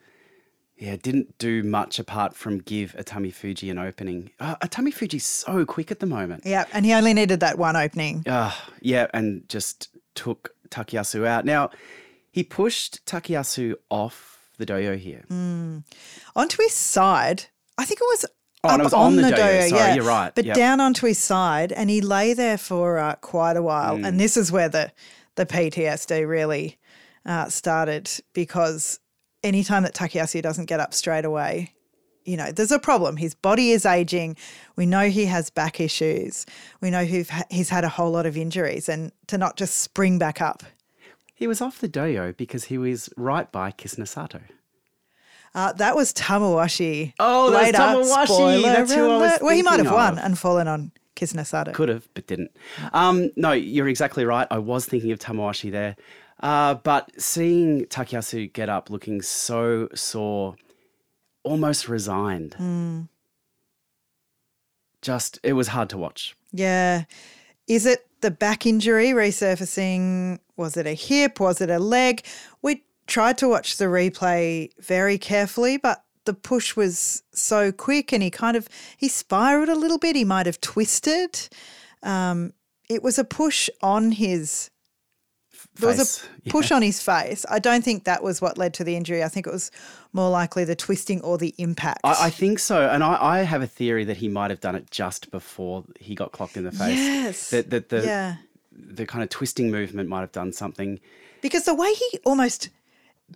Yeah, 0.77 0.95
didn't 0.95 1.37
do 1.39 1.63
much 1.63 1.97
apart 1.97 2.35
from 2.35 2.59
give 2.59 2.93
Atami 2.99 3.33
Fuji 3.33 3.69
an 3.71 3.79
opening. 3.79 4.29
Uh, 4.39 4.55
Atami 4.57 4.93
Fuji's 4.93 5.25
so 5.25 5.65
quick 5.65 5.89
at 5.91 5.99
the 5.99 6.05
moment. 6.05 6.43
Yeah. 6.45 6.65
And 6.71 6.85
he 6.85 6.93
only 6.93 7.13
needed 7.15 7.39
that 7.39 7.57
one 7.57 7.75
opening. 7.75 8.23
Uh, 8.27 8.51
yeah, 8.81 9.07
and 9.13 9.47
just 9.49 9.89
took 10.13 10.53
Takayasu 10.69 11.25
out. 11.25 11.45
Now, 11.45 11.71
he 12.31 12.43
pushed 12.43 13.03
Takayasu 13.07 13.73
off 13.89 14.51
the 14.59 14.65
dohyo 14.67 14.97
here. 14.97 15.23
onto 16.35 16.61
his 16.61 16.73
side. 16.73 17.45
I 17.77 17.85
think 17.85 17.99
it 18.01 18.05
was 18.09 18.25
Oh, 18.63 18.69
up 18.69 18.81
was 18.83 18.93
on, 18.93 19.05
on 19.05 19.15
the 19.17 19.21
the, 19.23 19.31
dohyo. 19.31 19.37
dohyo. 19.37 19.69
Sorry, 19.69 19.81
yeah. 19.81 19.95
you're 19.95 20.03
right. 20.03 20.33
But 20.33 20.45
Yep. 20.45 20.55
down 20.55 20.81
onto 20.81 21.05
his 21.05 21.19
side, 21.19 21.71
and 21.71 21.89
he 21.91 22.01
lay 22.01 22.33
there 22.33 22.57
for 22.57 22.97
uh, 22.97 23.15
quite 23.15 23.55
a 23.55 23.61
while. 23.61 23.97
Hmm. 23.97 24.05
And 24.05 24.19
this 24.19 24.35
is 24.35 24.51
where 24.51 24.67
the 24.69 24.91
the 25.35 25.45
PTSD 25.45 26.27
really 26.27 26.77
uh, 27.25 27.49
started 27.49 28.09
because 28.33 28.99
anytime 29.47 29.83
that 29.83 29.95
Takayasu 29.95 30.41
doesn't 30.41 30.65
get 30.65 30.79
up 30.79 30.93
straight 30.93 31.25
away, 31.25 31.73
you 32.25 32.35
know, 32.35 32.51
there's 32.51 32.71
a 32.71 32.79
problem. 32.79 33.17
His 33.17 33.33
body 33.33 33.71
is 33.71 33.85
aging. 33.85 34.35
We 34.75 34.85
know 34.85 35.09
he 35.09 35.25
has 35.25 35.49
back 35.49 35.79
issues. 35.79 36.45
We 36.81 36.91
know 36.91 37.05
he've 37.05 37.29
ha- 37.29 37.45
he's 37.49 37.69
had 37.69 37.83
a 37.85 37.89
whole 37.89 38.11
lot 38.11 38.25
of 38.25 38.35
injuries, 38.35 38.89
and 38.89 39.11
to 39.27 39.37
not 39.37 39.55
just 39.55 39.77
spring 39.77 40.19
back 40.19 40.41
up. 40.41 40.63
He 41.33 41.47
was 41.47 41.61
off 41.61 41.79
the 41.79 41.87
dohyo 41.87 42.35
because 42.35 42.65
he 42.65 42.77
was 42.77 43.09
right 43.15 43.49
by 43.51 43.71
Kisenosato. 43.71 44.41
Uh, 45.55 45.71
that 45.73 45.95
was 45.95 46.13
Tamawashi. 46.13 47.13
Oh, 47.19 47.51
that 47.51 47.57
was 47.57 47.65
later. 47.65 47.77
Tamawashi. 47.77 48.25
Spoiler 48.25 48.61
That's 48.61 48.93
who 48.93 49.09
I 49.09 49.17
was. 49.17 49.39
Well, 49.41 49.55
he 49.55 49.63
might 49.63 49.79
have 49.79 49.91
won 49.91 50.17
of. 50.17 50.25
and 50.25 50.37
fallen 50.37 50.67
on 50.67 50.91
Kisenosato. 51.15 51.73
Could 51.73 51.89
have, 51.89 52.07
but 52.13 52.27
didn't. 52.27 52.51
Um, 52.93 53.31
no, 53.35 53.53
you're 53.53 53.87
exactly 53.87 54.25
right. 54.25 54.47
I 54.51 54.57
was 54.57 54.85
thinking 54.85 55.11
of 55.11 55.19
Tamawashi 55.19 55.71
there. 55.71 55.95
Uh, 56.39 56.75
but 56.75 57.11
seeing 57.19 57.85
Takayasu 57.85 58.51
get 58.53 58.69
up 58.69 58.89
looking 58.89 59.21
so 59.21 59.89
sore, 59.95 60.55
almost 61.43 61.89
resigned, 61.89 62.55
just, 65.01 65.39
it 65.43 65.53
was 65.53 65.69
hard 65.69 65.89
to 65.89 65.97
watch. 65.97 66.35
Yeah. 66.51 67.03
Is 67.67 67.85
it 67.85 68.05
the 68.21 68.31
back 68.31 68.65
injury 68.65 69.09
resurfacing 69.09 70.39
Was 70.55 70.77
it 70.77 70.87
a 70.87 70.93
hip? 70.93 71.39
Was 71.39 71.61
it 71.61 71.69
a 71.69 71.79
leg? 71.79 72.25
We 72.61 72.83
tried 73.07 73.37
to 73.39 73.47
watch 73.47 73.77
the 73.77 73.85
replay 73.85 74.71
very 74.79 75.17
carefully, 75.17 75.77
but 75.77 76.03
the 76.25 76.33
push 76.33 76.75
was 76.75 77.23
so 77.31 77.71
quick 77.71 78.11
and 78.11 78.21
he 78.21 78.29
kind 78.29 78.57
of 78.57 78.67
he 78.97 79.07
spiraled 79.07 79.69
a 79.69 79.75
little 79.75 79.97
bit. 79.97 80.15
He 80.15 80.25
might 80.25 80.45
have 80.45 80.61
twisted. 80.61 81.47
Um, 82.03 82.53
it 82.89 83.01
was 83.01 83.17
a 83.17 83.23
push 83.23 83.69
on 83.81 84.11
his 84.11 84.69
there 85.79 85.89
was 85.89 86.23
a 86.45 86.49
push 86.49 86.71
on 86.71 86.81
his 86.81 87.01
face. 87.01 87.45
I 87.49 87.59
don't 87.59 87.83
think 87.83 88.03
that 88.05 88.23
was 88.23 88.41
what 88.41 88.57
led 88.57 88.73
to 88.75 88.83
the 88.83 88.95
injury. 88.95 89.23
I 89.23 89.27
think 89.27 89.47
it 89.47 89.53
was 89.53 89.71
more 90.13 90.29
likely 90.29 90.63
the 90.63 90.75
twisting 90.75 91.21
or 91.21 91.37
the 91.37 91.53
impact. 91.57 92.01
I, 92.03 92.27
I 92.27 92.29
think 92.29 92.59
so, 92.59 92.87
and 92.89 93.03
I, 93.03 93.17
I 93.19 93.37
have 93.43 93.61
a 93.61 93.67
theory 93.67 94.03
that 94.05 94.17
he 94.17 94.27
might 94.27 94.49
have 94.51 94.59
done 94.59 94.75
it 94.75 94.89
just 94.91 95.31
before 95.31 95.83
he 95.99 96.15
got 96.15 96.31
clocked 96.31 96.57
in 96.57 96.63
the 96.63 96.71
face. 96.71 96.97
Yes. 96.97 97.49
That 97.51 97.69
that 97.69 97.89
the 97.89 98.03
yeah. 98.03 98.35
the 98.71 99.05
kind 99.05 99.23
of 99.23 99.29
twisting 99.29 99.71
movement 99.71 100.09
might 100.09 100.21
have 100.21 100.31
done 100.31 100.51
something. 100.53 100.99
Because 101.41 101.65
the 101.65 101.75
way 101.75 101.93
he 101.93 102.19
almost 102.25 102.69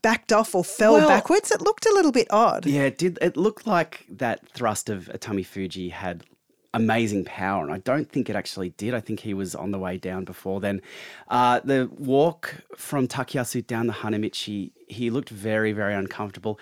backed 0.02 0.32
off 0.32 0.56
or 0.56 0.64
fell 0.64 0.94
Well- 0.94 1.08
backwards, 1.08 1.52
it 1.52 1.62
looked 1.62 1.86
a 1.86 1.94
little 1.94 2.12
bit 2.12 2.28
odd. 2.32 2.66
Yeah, 2.66 2.84
it 2.84 2.98
did 2.98 3.18
it 3.22 3.38
looked 3.38 3.68
like 3.68 4.06
that 4.10 4.48
thrust 4.50 4.90
of 4.90 5.10
Atami 5.14 5.46
Fuji 5.46 5.90
had 5.90 6.24
amazing 6.74 7.26
power, 7.26 7.64
and 7.64 7.74
I 7.74 7.80
don't 7.80 8.10
think 8.10 8.30
it 8.30 8.36
actually 8.36 8.70
did. 8.70 8.94
I 8.94 9.00
think 9.00 9.20
he 9.22 9.34
was 9.34 9.56
on 9.56 9.72
the 9.72 9.80
way 9.80 9.98
down 9.98 10.24
before 10.26 10.60
then. 10.62 10.82
Uh, 11.28 11.60
the 11.64 11.90
walk 11.98 12.56
from 12.78 13.08
Takayasu 13.08 13.66
down 13.68 13.88
the 13.88 13.94
Hanamichi, 13.94 14.72
he 14.88 15.10
looked 15.10 15.30
very, 15.30 15.72
very 15.74 15.94
uncomfortable. 15.94 16.60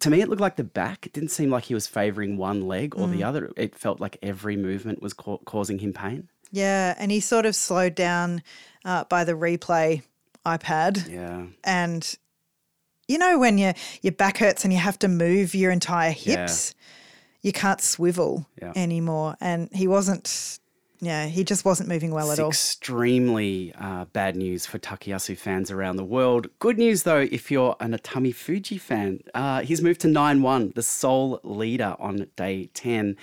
To 0.00 0.08
me, 0.10 0.20
it 0.22 0.28
looked 0.28 0.40
like 0.40 0.56
the 0.56 0.64
back. 0.64 1.04
It 1.06 1.12
didn't 1.12 1.30
seem 1.30 1.50
like 1.50 1.64
he 1.64 1.74
was 1.74 1.86
favouring 1.86 2.36
one 2.38 2.62
leg 2.62 2.94
or 2.96 3.06
Mm. 3.06 3.12
the 3.12 3.24
other. 3.24 3.50
It 3.56 3.74
felt 3.76 4.00
like 4.00 4.16
every 4.22 4.56
movement 4.56 5.02
was 5.02 5.12
ca- 5.12 5.38
causing 5.44 5.78
him 5.80 5.92
pain. 5.92 6.28
Yeah, 6.52 6.94
and 6.98 7.10
he 7.10 7.20
sort 7.20 7.44
of 7.46 7.54
slowed 7.54 7.94
down 7.94 8.42
uh, 8.84 9.04
by 9.04 9.24
the 9.24 9.32
replay 9.32 10.02
iPad. 10.46 11.08
Yeah. 11.10 11.46
And 11.64 12.16
you 13.08 13.18
know 13.18 13.38
when 13.38 13.58
your 13.58 13.74
your 14.02 14.12
back 14.12 14.38
hurts 14.38 14.64
and 14.64 14.72
you 14.72 14.78
have 14.78 14.98
to 15.00 15.08
move 15.08 15.54
your 15.54 15.70
entire 15.70 16.12
hips, 16.12 16.74
you 17.42 17.52
can't 17.52 17.80
swivel 17.80 18.46
Yeah. 18.60 18.72
anymore. 18.76 19.36
And 19.40 19.68
he 19.72 19.86
wasn't. 19.88 20.58
Yeah, 21.02 21.26
he 21.28 21.44
just 21.44 21.64
wasn't 21.64 21.88
moving 21.88 22.10
well 22.12 22.30
It's 22.30 22.38
at 22.38 22.42
all. 22.42 22.50
extremely 22.50 23.72
uh, 23.80 24.04
bad 24.06 24.36
news 24.36 24.66
for 24.66 24.78
Takayasu 24.78 25.34
fans 25.38 25.70
around 25.70 25.96
the 25.96 26.04
world. 26.04 26.48
Good 26.58 26.76
news, 26.76 27.04
though, 27.04 27.26
if 27.30 27.50
you're 27.50 27.74
an 27.80 27.92
Atami 27.96 28.34
Fuji 28.34 28.76
fan. 28.76 29.20
Uh, 29.32 29.62
he's 29.62 29.80
moved 29.80 30.02
to 30.02 30.08
9 30.08 30.42
1, 30.42 30.72
the 30.74 30.82
sole 30.82 31.40
leader 31.42 31.96
on 31.98 32.26
day 32.36 32.68
10. 32.74 33.16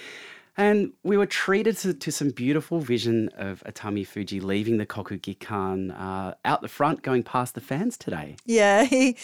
And 0.60 0.94
we 1.04 1.18
were 1.18 1.28
treated 1.28 1.78
to, 1.78 1.94
to 1.94 2.12
some 2.12 2.32
beautiful 2.32 2.80
vision 2.80 3.30
of 3.38 3.62
Atami 3.68 4.08
Fuji 4.08 4.40
leaving 4.40 4.78
the 4.78 4.88
Kokugikan 4.88 5.94
uh, 6.00 6.34
out 6.46 6.62
the 6.64 6.68
front, 6.68 7.04
going 7.04 7.22
past 7.22 7.54
the 7.54 7.62
fans 7.62 7.96
today. 7.96 8.38
Yeah, 8.46 8.84
he 8.96 9.18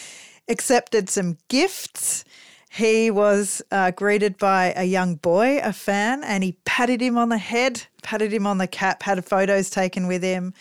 accepted 0.47 1.09
some 1.09 1.37
gifts. 1.47 2.23
He 2.73 3.11
was 3.11 3.61
uh, 3.69 3.91
greeted 3.91 4.39
by 4.39 4.73
a 4.75 4.83
young 4.83 5.13
boy, 5.13 5.59
a 5.61 5.71
fan, 5.71 6.23
and 6.23 6.43
he 6.43 6.57
patted 6.65 7.01
him 7.01 7.19
on 7.19 7.29
the 7.29 7.37
head, 7.37 7.83
patted 8.01 8.33
him 8.33 8.47
on 8.47 8.57
the 8.57 8.65
cap, 8.65 9.03
had 9.03 9.23
photos 9.23 9.69
taken 9.69 10.07
with 10.07 10.23
him. 10.23 10.55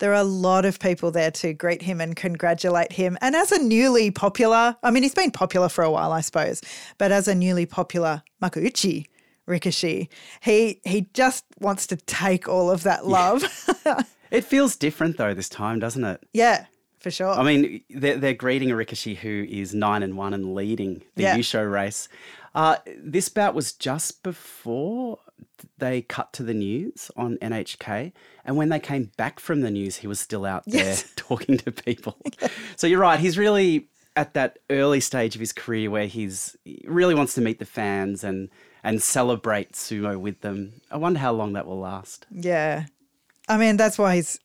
There 0.00 0.10
are 0.10 0.20
a 0.20 0.24
lot 0.24 0.64
of 0.64 0.80
people 0.80 1.12
there 1.12 1.30
to 1.30 1.52
greet 1.52 1.82
him 1.82 2.00
and 2.00 2.16
congratulate 2.16 2.90
him. 2.90 3.16
And 3.20 3.36
as 3.36 3.52
a 3.52 3.62
newly 3.62 4.10
popular, 4.10 4.76
I 4.82 4.90
mean, 4.90 5.04
he's 5.04 5.14
been 5.14 5.30
popular 5.30 5.68
for 5.68 5.84
a 5.84 5.90
while, 5.90 6.10
I 6.10 6.20
suppose, 6.20 6.62
but 6.98 7.12
as 7.12 7.28
a 7.28 7.34
newly 7.34 7.66
popular 7.66 8.24
Makuuchi 8.42 9.06
Rikishi, 9.46 10.08
he 10.40 10.80
he 10.84 11.06
just 11.14 11.44
wants 11.60 11.86
to 11.86 11.96
take 11.96 12.48
all 12.48 12.72
of 12.72 12.82
that 12.82 13.06
love. 13.06 13.44
It 14.32 14.46
feels 14.46 14.76
different, 14.76 15.18
though, 15.18 15.34
this 15.34 15.50
time, 15.50 15.78
doesn't 15.78 16.04
it? 16.04 16.26
yeah, 16.32 16.64
for 17.02 17.10
sure. 17.10 17.30
I 17.32 17.42
mean, 17.42 17.82
they're, 17.90 18.16
they're 18.16 18.34
greeting 18.34 18.70
a 18.70 18.76
Ricochet 18.76 19.14
who 19.14 19.46
is 19.48 19.74
nine 19.74 20.02
and 20.02 20.16
one 20.16 20.32
and 20.34 20.54
leading 20.54 21.02
the 21.16 21.22
Yeah. 21.24 21.36
Yusho 21.36 21.70
race. 21.70 22.08
Uh, 22.54 22.76
this 22.98 23.28
bout 23.28 23.54
was 23.54 23.72
just 23.72 24.22
before 24.22 25.18
they 25.78 26.02
cut 26.02 26.32
to 26.34 26.42
the 26.42 26.54
news 26.54 27.10
on 27.16 27.36
NHK, 27.38 28.12
and 28.44 28.56
when 28.56 28.68
they 28.68 28.78
came 28.80 29.10
back 29.16 29.40
from 29.40 29.62
the 29.62 29.70
news, 29.70 29.96
he 29.96 30.06
was 30.06 30.20
still 30.20 30.44
out 30.44 30.62
there 30.66 30.96
talking 31.16 31.56
to 31.58 31.72
people. 31.72 32.16
So 32.76 32.86
you're 32.86 33.00
right; 33.00 33.18
he's 33.18 33.38
really 33.38 33.88
at 34.14 34.34
that 34.34 34.58
early 34.68 35.00
stage 35.00 35.34
of 35.34 35.40
his 35.40 35.52
career 35.52 35.90
where 35.90 36.06
he's 36.06 36.54
he 36.64 36.84
really 36.86 37.14
wants 37.14 37.32
to 37.34 37.40
meet 37.40 37.58
the 37.58 37.64
fans 37.64 38.22
and 38.22 38.50
and 38.84 39.02
celebrate 39.02 39.72
sumo 39.72 40.18
with 40.20 40.42
them. 40.42 40.74
I 40.90 40.98
wonder 40.98 41.18
how 41.20 41.32
long 41.32 41.54
that 41.54 41.66
will 41.66 41.78
last. 41.80 42.26
Yeah. 42.30 42.84
I 43.48 43.56
mean, 43.56 43.76
that's 43.78 43.98
why 43.98 44.16
he's 44.16 44.38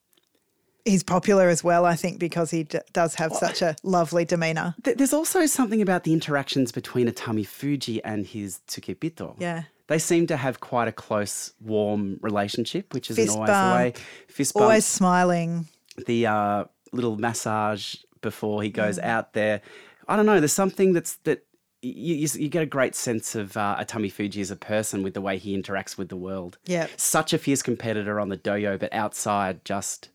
he's 0.88 1.04
popular 1.04 1.50
as 1.50 1.64
well, 1.64 1.86
I 1.86 1.96
think, 1.96 2.20
because 2.20 2.50
he 2.52 2.64
d- 2.64 2.80
does 2.94 3.16
have 3.16 3.34
such 3.34 3.62
a 3.62 3.76
lovely 3.84 4.26
demeanor. 4.26 4.76
Th- 4.84 4.98
There's 4.98 5.14
also 5.14 5.46
something 5.46 5.82
about 5.82 6.04
the 6.04 6.14
interactions 6.14 6.72
between 6.72 7.08
Atami 7.08 7.46
Fuji 7.46 8.04
and 8.04 8.26
his 8.26 8.60
Tsukebito. 8.68 9.36
Yeah. 9.40 9.64
They 9.88 10.00
seem 10.00 10.28
to 10.28 10.38
have 10.38 10.60
quite 10.60 10.88
a 10.88 10.92
close, 10.92 11.54
warm 11.62 12.20
relationship, 12.22 12.94
which 12.94 13.10
isn't 13.12 13.30
always 13.30 13.48
the 13.48 13.54
way. 13.76 13.94
Fist 14.28 14.54
bump, 14.54 14.64
Always 14.64 14.86
smiling. 14.86 15.68
the 16.06 16.26
uh, 16.28 16.64
little 16.92 17.18
massage 17.18 17.96
before 18.22 18.62
he 18.64 18.70
Mm. 18.70 18.74
goes 18.74 19.00
out 19.00 19.34
there. 19.34 19.62
I 20.08 20.16
don't 20.16 20.26
know. 20.26 20.40
There's 20.40 20.52
something 20.54 20.94
that's 20.94 21.16
that 21.24 21.46
you, 21.82 22.16
you, 22.16 22.28
you 22.40 22.50
get 22.50 22.64
a 22.64 22.66
great 22.66 22.96
sense 22.96 23.36
of 23.36 23.56
uh, 23.56 23.78
Atami 23.80 24.12
Fuji 24.12 24.42
as 24.42 24.52
a 24.52 24.56
person 24.56 25.04
with 25.04 25.14
the 25.14 25.22
way 25.22 25.38
he 25.38 25.56
interacts 25.58 25.98
with 25.98 26.10
the 26.10 26.18
world. 26.18 26.58
Yeah. 26.66 26.88
Such 26.98 27.32
a 27.34 27.38
fierce 27.38 27.62
competitor 27.62 28.20
on 28.20 28.30
the 28.30 28.38
dohyo, 28.38 28.78
but 28.80 28.92
outside, 28.94 29.64
just 29.64 30.10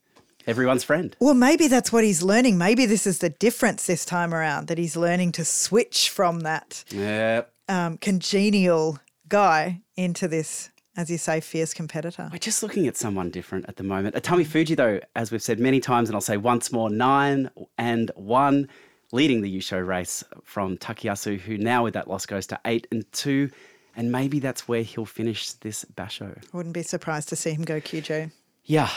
everyone's 0.46 0.84
friend. 0.84 1.16
Well, 1.20 1.34
maybe 1.34 1.68
that's 1.68 1.92
what 1.92 2.04
he's 2.04 2.22
learning. 2.22 2.58
Maybe 2.58 2.86
this 2.86 3.06
is 3.06 3.18
the 3.18 3.30
difference 3.30 3.86
this 3.86 4.04
time 4.04 4.34
around 4.34 4.68
that 4.68 4.78
he's 4.78 4.96
learning 4.96 5.32
to 5.32 5.44
switch 5.44 6.08
from 6.10 6.40
that 6.40 6.84
Yeah. 6.90 7.42
um, 7.68 7.98
congenial 7.98 8.98
guy 9.28 9.80
into 9.96 10.28
this, 10.28 10.70
as 10.96 11.10
you 11.10 11.18
say, 11.18 11.40
fierce 11.40 11.72
competitor. 11.74 12.28
We're 12.32 12.38
just 12.38 12.62
looking 12.62 12.86
at 12.86 12.96
someone 12.96 13.30
different 13.30 13.66
at 13.68 13.76
the 13.76 13.82
moment. 13.84 14.14
Atami 14.14 14.46
Fuji, 14.46 14.74
though, 14.74 15.00
as 15.16 15.30
we've 15.32 15.42
said 15.42 15.58
many 15.60 15.80
times, 15.80 16.08
and 16.08 16.16
I'll 16.16 16.20
say 16.20 16.36
once 16.36 16.72
more, 16.72 16.90
nine 16.90 17.50
and 17.78 18.10
one, 18.14 18.68
leading 19.12 19.42
the 19.42 19.54
Yusho 19.58 19.86
race 19.86 20.24
from 20.44 20.76
Takayasu, 20.78 21.38
who 21.38 21.56
now 21.58 21.84
with 21.84 21.94
that 21.94 22.08
loss 22.08 22.26
goes 22.26 22.46
to 22.48 22.60
eight 22.64 22.86
and 22.90 23.10
two. 23.12 23.50
And 23.94 24.10
maybe 24.10 24.38
that's 24.38 24.66
where 24.66 24.82
he'll 24.82 25.04
finish 25.04 25.52
this 25.52 25.84
basho. 25.94 26.38
I 26.38 26.56
wouldn't 26.56 26.74
be 26.74 26.82
surprised 26.82 27.28
to 27.28 27.36
see 27.36 27.50
him 27.52 27.62
go 27.62 27.78
Kyujo. 27.78 28.30
Yeah. 28.64 28.88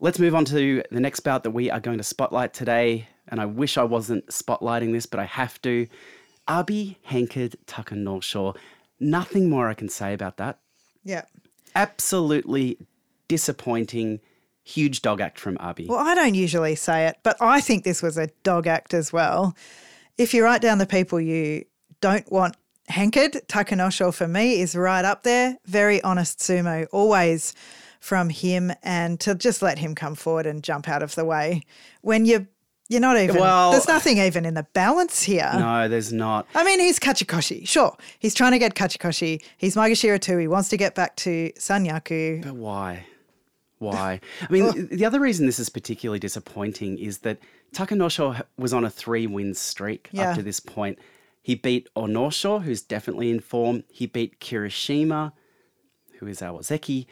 Let's 0.00 0.18
move 0.18 0.34
on 0.34 0.44
to 0.46 0.82
the 0.90 1.00
next 1.00 1.20
bout 1.20 1.42
that 1.42 1.50
we 1.50 1.70
are 1.70 1.80
going 1.80 1.98
to 1.98 2.04
spotlight 2.04 2.54
today. 2.54 3.08
And 3.28 3.40
I 3.40 3.46
wish 3.46 3.76
I 3.76 3.84
wasn't 3.84 4.26
spotlighting 4.28 4.92
this, 4.92 5.06
but 5.06 5.20
I 5.20 5.24
have 5.24 5.60
to. 5.62 5.86
Abi 6.46 6.98
Henkard 7.08 7.56
Takanosho. 7.66 8.56
Nothing 9.00 9.50
more 9.50 9.68
I 9.68 9.74
can 9.74 9.88
say 9.88 10.14
about 10.14 10.38
that. 10.38 10.58
Yeah. 11.04 11.22
Absolutely 11.74 12.78
disappointing, 13.28 14.20
huge 14.64 15.02
dog 15.02 15.20
act 15.20 15.38
from 15.38 15.58
Abi. 15.60 15.86
Well, 15.86 15.98
I 15.98 16.14
don't 16.14 16.34
usually 16.34 16.74
say 16.74 17.06
it, 17.06 17.16
but 17.22 17.36
I 17.40 17.60
think 17.60 17.84
this 17.84 18.02
was 18.02 18.16
a 18.16 18.28
dog 18.42 18.66
act 18.66 18.94
as 18.94 19.12
well. 19.12 19.54
If 20.16 20.32
you 20.32 20.42
write 20.42 20.62
down 20.62 20.78
the 20.78 20.86
people 20.86 21.20
you 21.20 21.64
don't 22.00 22.30
want 22.32 22.56
hankered, 22.88 23.32
Takanosho 23.48 24.12
for 24.14 24.26
me 24.26 24.60
is 24.60 24.74
right 24.74 25.04
up 25.04 25.22
there. 25.22 25.58
Very 25.66 26.02
honest 26.02 26.38
sumo, 26.38 26.86
always 26.90 27.54
from 28.00 28.28
him, 28.30 28.72
and 28.82 29.18
to 29.20 29.34
just 29.34 29.62
let 29.62 29.78
him 29.78 29.94
come 29.94 30.14
forward 30.14 30.46
and 30.46 30.62
jump 30.62 30.88
out 30.88 31.02
of 31.02 31.14
the 31.14 31.24
way 31.24 31.62
when 32.02 32.24
you 32.24 32.46
you're 32.90 33.00
not 33.02 33.18
even. 33.18 33.36
Well- 33.36 33.72
there's 33.72 33.86
nothing 33.88 34.16
even 34.18 34.46
in 34.46 34.54
the 34.54 34.66
balance 34.72 35.22
here. 35.22 35.50
No, 35.54 35.88
there's 35.88 36.10
not. 36.12 36.46
I 36.54 36.64
mean, 36.64 36.80
he's 36.80 36.98
Kachikoshi. 36.98 37.68
Sure, 37.68 37.94
he's 38.18 38.34
trying 38.34 38.52
to 38.52 38.58
get 38.58 38.74
Kachikoshi. 38.74 39.42
He's 39.58 39.74
Maegashira 39.76 40.20
two. 40.20 40.38
He 40.38 40.48
wants 40.48 40.68
to 40.70 40.76
get 40.78 40.94
back 40.94 41.16
to 41.16 41.52
Sanyaku. 41.58 42.42
But 42.44 42.54
why? 42.54 43.04
Why? 43.78 44.20
I 44.42 44.52
mean, 44.52 44.88
the 44.90 45.04
other 45.04 45.20
reason 45.20 45.46
this 45.46 45.58
is 45.60 45.68
particularly 45.68 46.18
disappointing 46.18 46.98
is 46.98 47.18
that 47.18 47.38
Takanosho 47.74 48.42
was 48.56 48.72
on 48.72 48.84
a 48.84 48.90
three 48.90 49.26
win 49.26 49.54
streak 49.54 50.08
Yeah. 50.10 50.30
up 50.30 50.36
to 50.36 50.42
this 50.42 50.58
point. 50.58 50.98
He 51.42 51.54
beat 51.54 51.88
Onosho, 51.94 52.62
who's 52.62 52.82
definitely 52.82 53.30
in 53.30 53.38
form. 53.40 53.84
He 53.90 54.06
beat 54.06 54.40
Kirishima, 54.40 55.32
who 56.18 56.26
is 56.26 56.40
Awazeki. 56.40 57.06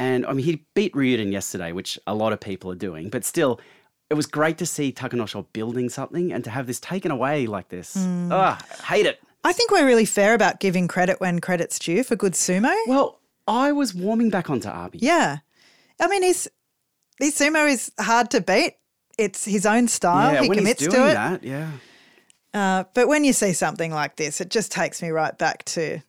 And 0.00 0.24
I 0.24 0.32
mean, 0.32 0.44
he 0.44 0.64
beat 0.74 0.94
Ryuden 0.94 1.30
yesterday, 1.30 1.72
which 1.72 1.98
a 2.06 2.14
lot 2.14 2.32
of 2.32 2.40
people 2.40 2.70
are 2.70 2.76
doing. 2.76 3.10
But 3.10 3.24
still, 3.24 3.60
it 4.08 4.14
was 4.14 4.26
great 4.26 4.56
to 4.58 4.66
see 4.66 4.92
Takanosho 4.92 5.46
building 5.52 5.90
something 5.90 6.32
and 6.32 6.42
to 6.44 6.50
have 6.50 6.66
this 6.66 6.80
taken 6.80 7.10
away 7.10 7.46
like 7.46 7.68
this. 7.68 7.94
Hmm. 7.94 8.30
Ah, 8.32 8.58
hate 8.88 9.06
it. 9.06 9.20
I 9.44 9.52
think 9.52 9.70
we're 9.70 9.86
really 9.86 10.06
fair 10.06 10.34
about 10.34 10.58
giving 10.58 10.88
credit 10.88 11.20
when 11.20 11.38
credit's 11.40 11.78
due 11.78 12.02
for 12.02 12.16
good 12.16 12.32
sumo. 12.32 12.74
Well, 12.86 13.20
I 13.46 13.72
was 13.72 13.94
warming 13.94 14.30
back 14.30 14.48
onto 14.48 14.68
Abi. 14.68 14.98
Yeah. 14.98 15.38
I 16.00 16.08
mean, 16.08 16.22
his, 16.22 16.50
his 17.18 17.36
sumo 17.36 17.70
is 17.70 17.92
hard 18.00 18.30
to 18.30 18.40
beat. 18.40 18.76
It's 19.18 19.44
his 19.44 19.66
own 19.66 19.88
style. 19.88 20.32
Yeah, 20.32 20.42
he 20.42 20.48
commits 20.48 20.80
to 20.86 21.08
it. 21.10 21.14
that, 21.14 21.44
yeah. 21.44 21.70
Uh, 22.54 22.84
but 22.94 23.06
when 23.06 23.24
you 23.24 23.32
see 23.32 23.52
something 23.52 23.92
like 23.92 24.16
this, 24.16 24.40
it 24.40 24.48
just 24.50 24.72
takes 24.72 25.02
me 25.02 25.10
right 25.10 25.36
back 25.36 25.64
to 25.66 26.00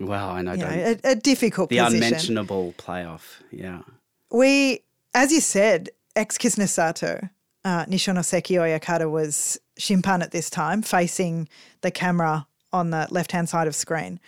Well, 0.00 0.30
I 0.30 0.42
know, 0.42 0.52
you 0.52 0.58
know, 0.58 0.96
a, 1.04 1.10
a 1.10 1.14
difficult 1.14 1.70
the 1.70 1.78
position. 1.78 2.02
unmentionable 2.02 2.74
playoff. 2.78 3.42
Yeah. 3.50 3.82
We, 4.30 4.80
as 5.14 5.32
you 5.32 5.40
said, 5.40 5.90
ex 6.16 6.36
Kisenosato, 6.36 7.30
uh, 7.64 7.84
Nishonoseki 7.86 8.58
Oyakata 8.58 9.10
was 9.10 9.58
Shimpan 9.78 10.22
at 10.22 10.32
this 10.32 10.50
time, 10.50 10.82
facing 10.82 11.48
the 11.80 11.90
camera 11.90 12.46
on 12.72 12.90
the 12.90 13.06
left 13.10 13.32
hand 13.32 13.48
side 13.48 13.66
of 13.66 13.74
screen. 13.74 14.20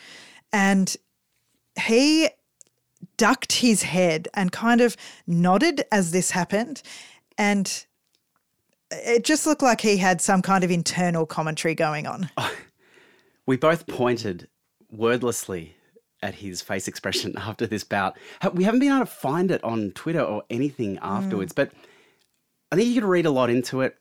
And 0.53 0.97
he 1.79 2.29
ducked 3.17 3.53
his 3.53 3.83
head 3.83 4.29
and 4.35 4.53
kind 4.53 4.81
of 4.81 4.97
nodded 5.27 5.85
as 5.91 6.13
this 6.13 6.31
happened. 6.31 6.83
And 7.37 7.85
it 8.91 9.25
just 9.25 9.47
looked 9.47 9.63
like 9.63 9.81
he 9.81 9.97
had 9.97 10.21
some 10.21 10.43
kind 10.43 10.63
of 10.65 10.71
internal 10.71 11.27
commentary 11.27 11.75
going 11.75 12.07
on. 12.07 12.31
We 13.49 13.57
both 13.57 13.87
pointed 13.87 14.49
wordlessly 14.91 15.77
at 16.23 16.37
his 16.37 16.63
face 16.63 16.89
expression 16.89 17.35
after 17.39 17.67
this 17.67 17.85
bout. 17.85 18.17
We 18.53 18.65
haven't 18.65 18.81
been 18.81 18.91
able 18.93 19.01
to 19.01 19.07
find 19.07 19.51
it 19.51 19.63
on 19.63 19.93
Twitter 19.93 20.23
or 20.23 20.43
anything 20.51 20.97
mm. 20.97 21.01
afterwards, 21.03 21.53
but 21.53 21.73
I 22.73 22.77
think 22.77 22.89
you 22.89 22.95
could 23.01 23.09
read 23.09 23.27
a 23.27 23.31
lot 23.31 23.51
into 23.51 23.81
it. 23.83 23.97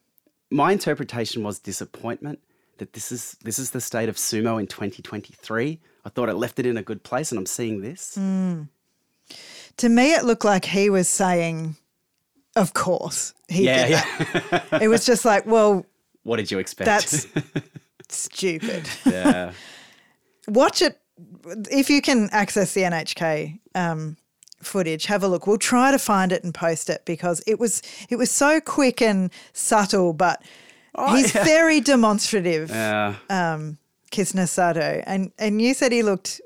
My 0.52 0.72
interpretation 0.72 1.44
was 1.44 1.60
disappointment 1.60 2.40
that 2.78 2.94
this 2.94 3.12
is 3.12 3.38
this 3.44 3.58
is 3.60 3.72
the 3.72 3.82
state 3.82 4.10
of 4.10 4.16
sumo 4.16 4.60
in 4.60 4.68
2023. 4.68 5.80
I 6.06 6.10
thought 6.10 6.30
it 6.30 6.36
left 6.36 6.60
it 6.60 6.66
in 6.66 6.78
a 6.78 6.84
good 6.84 7.04
place, 7.04 7.32
and 7.32 7.40
I'm 7.40 7.46
seeing 7.46 7.82
this. 7.82 8.18
Mm. 8.20 8.70
To 9.78 9.90
me, 9.90 10.14
it 10.14 10.24
looked 10.24 10.46
like 10.46 10.66
he 10.66 10.90
was 10.90 11.10
saying, 11.10 11.76
Of 12.56 12.74
course. 12.74 13.34
He 13.50 13.66
Yeah, 13.66 13.88
did 13.88 14.04
yeah. 14.52 14.80
It 14.82 14.88
was 14.88 15.06
just 15.06 15.26
like, 15.26 15.46
Well, 15.46 15.86
What 16.24 16.38
did 16.38 16.50
you 16.52 16.60
expect? 16.60 16.86
that's 16.88 17.28
stupid. 18.10 18.90
yeah. 19.06 19.52
Watch 20.48 20.82
it 20.82 21.00
if 21.72 21.90
you 21.90 22.02
can 22.02 22.30
access 22.32 22.74
the 22.74 22.82
NHK 22.82 23.60
um, 23.74 24.18
footage. 24.62 25.06
Have 25.06 25.24
a 25.24 25.28
look. 25.28 25.48
We'll 25.48 25.58
try 25.58 25.92
to 25.92 26.00
find 26.00 26.32
it 26.32 26.44
and 26.44 26.54
post 26.54 26.90
it 26.90 27.04
because 27.06 27.44
it 27.48 27.60
was 27.60 27.82
it 28.10 28.18
was 28.18 28.32
so 28.32 28.60
quick 28.62 29.02
and 29.02 29.32
subtle, 29.54 30.14
but 30.14 30.42
he's 31.10 31.32
very 31.32 31.82
demonstrative. 31.82 32.70
Yeah. 32.70 33.16
um, 33.30 33.78
Kisenosato, 34.12 35.04
and 35.06 35.32
and 35.38 35.62
you 35.62 35.74
said 35.74 35.92
he 35.92 36.04
looked 36.04 36.40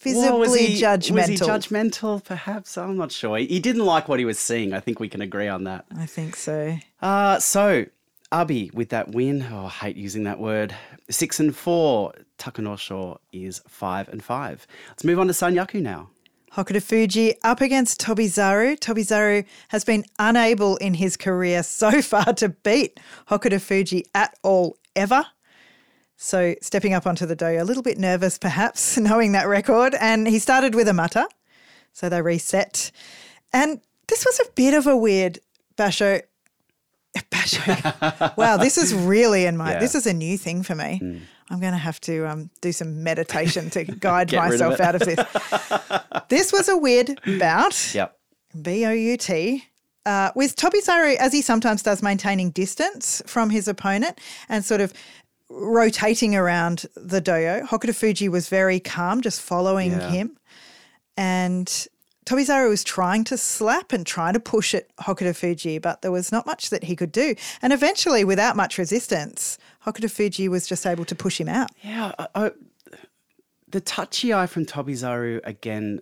visibly 0.00 0.30
Well, 0.30 0.38
was 0.38 0.54
he, 0.54 0.80
judgmental. 0.80 1.12
Was 1.12 1.26
he 1.28 1.36
judgmental? 1.36 2.24
Perhaps 2.24 2.78
I'm 2.78 2.96
not 2.96 3.10
sure. 3.10 3.38
He 3.38 3.58
didn't 3.58 3.84
like 3.84 4.08
what 4.08 4.18
he 4.18 4.24
was 4.24 4.38
seeing. 4.38 4.72
I 4.72 4.80
think 4.80 5.00
we 5.00 5.08
can 5.08 5.20
agree 5.20 5.48
on 5.48 5.64
that. 5.64 5.86
I 5.96 6.06
think 6.06 6.36
so. 6.36 6.76
Uh, 7.00 7.38
so 7.40 7.86
Abi 8.32 8.70
with 8.74 8.88
that 8.90 9.12
win. 9.12 9.46
Oh, 9.50 9.66
I 9.66 9.68
hate 9.68 9.96
using 9.96 10.24
that 10.24 10.38
word. 10.38 10.74
Six 11.10 11.40
and 11.40 11.54
four. 11.54 12.12
Takanosho 12.38 13.18
is 13.32 13.60
five 13.68 14.08
and 14.08 14.22
five. 14.22 14.66
Let's 14.88 15.04
move 15.04 15.18
on 15.18 15.26
to 15.28 15.32
Sanyaku 15.32 15.80
now. 15.80 16.10
Hokuto 16.52 16.82
Fuji 16.82 17.34
up 17.42 17.60
against 17.60 18.00
Tobizaru. 18.00 18.78
Tobizaru 18.78 19.44
has 19.68 19.84
been 19.84 20.04
unable 20.18 20.76
in 20.78 20.94
his 20.94 21.16
career 21.16 21.62
so 21.62 22.00
far 22.02 22.32
to 22.34 22.48
beat 22.48 22.98
Hokuto 23.28 23.60
Fuji 23.60 24.06
at 24.14 24.36
all 24.42 24.76
ever. 24.94 25.26
So 26.16 26.54
stepping 26.62 26.94
up 26.94 27.06
onto 27.06 27.26
the 27.26 27.36
dough, 27.36 27.62
a 27.62 27.64
little 27.64 27.82
bit 27.82 27.98
nervous 27.98 28.38
perhaps, 28.38 28.96
knowing 28.98 29.32
that 29.32 29.46
record. 29.46 29.94
And 30.00 30.26
he 30.26 30.38
started 30.38 30.74
with 30.74 30.88
a 30.88 30.94
matta. 30.94 31.28
So 31.92 32.08
they 32.08 32.22
reset. 32.22 32.90
And 33.52 33.80
this 34.08 34.24
was 34.24 34.40
a 34.40 34.50
bit 34.52 34.74
of 34.74 34.86
a 34.86 34.96
weird 34.96 35.38
basho. 35.76 36.22
Wow, 38.36 38.56
this 38.56 38.76
is 38.78 38.94
really 38.94 39.46
in 39.46 39.56
my. 39.56 39.72
Yeah. 39.72 39.78
This 39.80 39.94
is 39.94 40.06
a 40.06 40.12
new 40.12 40.36
thing 40.38 40.62
for 40.62 40.74
me. 40.74 41.00
I'm 41.50 41.60
going 41.60 41.72
to 41.72 41.78
have 41.78 42.00
to 42.02 42.26
um, 42.28 42.50
do 42.60 42.72
some 42.72 43.02
meditation 43.02 43.70
to 43.70 43.84
guide 44.06 44.32
rid 44.32 44.38
of 44.42 44.48
myself 44.48 44.80
out 44.80 44.94
of 44.96 45.02
this. 45.02 45.20
this 46.28 46.52
was 46.52 46.68
a 46.68 46.76
weird 46.76 47.20
bout. 47.38 47.94
Yep. 47.94 48.16
B 48.62 48.84
O 48.86 48.90
U 48.92 49.16
T. 49.16 49.64
Uh, 50.04 50.30
with 50.36 50.54
Tobizaru, 50.56 51.16
as 51.16 51.32
he 51.32 51.42
sometimes 51.42 51.82
does, 51.82 52.00
maintaining 52.02 52.50
distance 52.50 53.22
from 53.26 53.50
his 53.50 53.66
opponent 53.68 54.20
and 54.48 54.64
sort 54.64 54.80
of 54.80 54.92
rotating 55.50 56.34
around 56.36 56.86
the 56.96 57.20
dohyo. 57.20 57.66
Hokuto 57.66 57.94
Fuji 57.94 58.28
was 58.28 58.48
very 58.48 58.78
calm, 58.80 59.20
just 59.20 59.40
following 59.40 59.92
Yeah. 59.92 60.10
him. 60.10 60.36
And 61.16 61.86
Tobizaru 62.26 62.68
was 62.68 62.82
trying 62.82 63.22
to 63.24 63.38
slap 63.38 63.92
and 63.92 64.04
trying 64.04 64.34
to 64.34 64.40
push 64.40 64.74
at 64.74 64.94
Hokuto 64.96 65.34
Fuji, 65.34 65.78
but 65.78 66.02
there 66.02 66.10
was 66.10 66.32
not 66.32 66.44
much 66.44 66.70
that 66.70 66.84
he 66.84 66.96
could 66.96 67.12
do. 67.12 67.36
And 67.62 67.72
eventually, 67.72 68.24
without 68.24 68.56
much 68.56 68.78
resistance, 68.78 69.58
Hokuto 69.86 70.10
Fuji 70.10 70.48
was 70.48 70.66
just 70.66 70.86
able 70.86 71.04
to 71.04 71.14
push 71.14 71.40
him 71.40 71.48
out. 71.48 71.70
Yeah. 71.82 72.12
I, 72.18 72.26
I, 72.34 72.50
the 73.68 73.80
tachiai 73.80 74.48
from 74.48 74.66
Tobizaru 74.66 75.40
again 75.44 76.00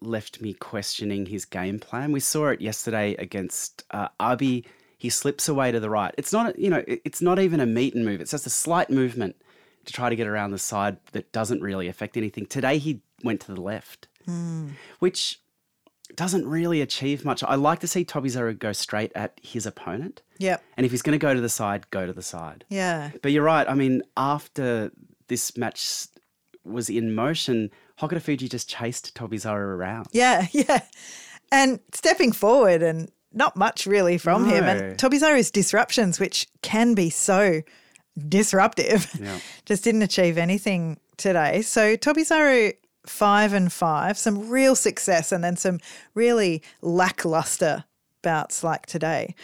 left 0.00 0.40
me 0.40 0.54
questioning 0.54 1.26
his 1.26 1.44
game 1.44 1.78
plan. 1.78 2.10
We 2.10 2.20
saw 2.20 2.48
it 2.48 2.60
yesterday 2.60 3.14
against 3.14 3.84
uh, 3.92 4.08
Abi. 4.18 4.64
He 4.98 5.08
slips 5.08 5.48
away 5.48 5.70
to 5.70 5.78
the 5.78 5.90
right. 5.90 6.12
It's 6.18 6.32
not, 6.32 6.58
you 6.58 6.68
know, 6.68 6.82
it's 6.86 7.22
not 7.22 7.38
even 7.38 7.60
a 7.60 7.66
meet 7.66 7.94
and 7.94 8.04
move. 8.04 8.20
It's 8.20 8.32
just 8.32 8.46
a 8.46 8.50
slight 8.50 8.90
movement 8.90 9.36
to 9.84 9.92
try 9.92 10.10
to 10.10 10.16
get 10.16 10.26
around 10.26 10.50
the 10.50 10.58
side 10.58 10.98
that 11.12 11.30
doesn't 11.32 11.62
really 11.62 11.86
affect 11.86 12.16
anything. 12.16 12.44
Today 12.46 12.78
he 12.78 13.02
went 13.22 13.40
to 13.42 13.54
the 13.54 13.60
left, 13.60 14.08
which 14.98 15.40
doesn't 16.16 16.46
really 16.46 16.80
achieve 16.80 17.24
much. 17.24 17.42
I 17.44 17.54
like 17.54 17.80
to 17.80 17.86
see 17.86 18.04
Tobizaru 18.04 18.58
go 18.58 18.72
straight 18.72 19.12
at 19.14 19.38
his 19.42 19.66
opponent. 19.66 20.22
Yep. 20.38 20.62
And 20.76 20.86
if 20.86 20.92
he's 20.92 21.02
going 21.02 21.18
to 21.18 21.22
go 21.22 21.34
to 21.34 21.40
the 21.40 21.48
side, 21.48 21.90
go 21.90 22.06
to 22.06 22.12
the 22.12 22.22
side. 22.22 22.64
Yeah. 22.68 23.10
But 23.22 23.32
you're 23.32 23.44
right. 23.44 23.68
I 23.68 23.74
mean, 23.74 24.02
after 24.16 24.90
this 25.28 25.56
match 25.56 26.06
was 26.64 26.90
in 26.90 27.14
motion, 27.14 27.70
Hokuto 28.00 28.20
Fuji 28.22 28.48
just 28.48 28.68
chased 28.68 29.14
Tobizaru 29.14 29.58
around. 29.58 30.08
Yeah, 30.12 30.46
yeah. 30.52 30.80
And 31.52 31.80
stepping 31.92 32.32
forward 32.32 32.82
and 32.82 33.10
not 33.32 33.56
much 33.56 33.86
really 33.86 34.18
from 34.18 34.48
him. 34.48 34.64
No. 34.64 34.70
And 34.70 34.98
Tobizaru's 34.98 35.50
disruptions, 35.50 36.18
which 36.18 36.46
can 36.62 36.94
be 36.94 37.10
so 37.10 37.62
disruptive, 38.28 39.10
Yeah. 39.20 39.38
just 39.64 39.84
didn't 39.84 40.02
achieve 40.02 40.36
anything 40.38 40.98
today. 41.16 41.62
So 41.62 41.96
Tobizaru 41.96 42.74
five 43.06 43.52
and 43.52 43.72
five, 43.72 44.18
some 44.18 44.48
real 44.48 44.74
success 44.74 45.32
and 45.32 45.42
then 45.42 45.56
some 45.56 45.80
really 46.14 46.62
lackluster 46.82 47.84
bouts 48.22 48.62
like 48.62 48.86
today. 48.86 49.34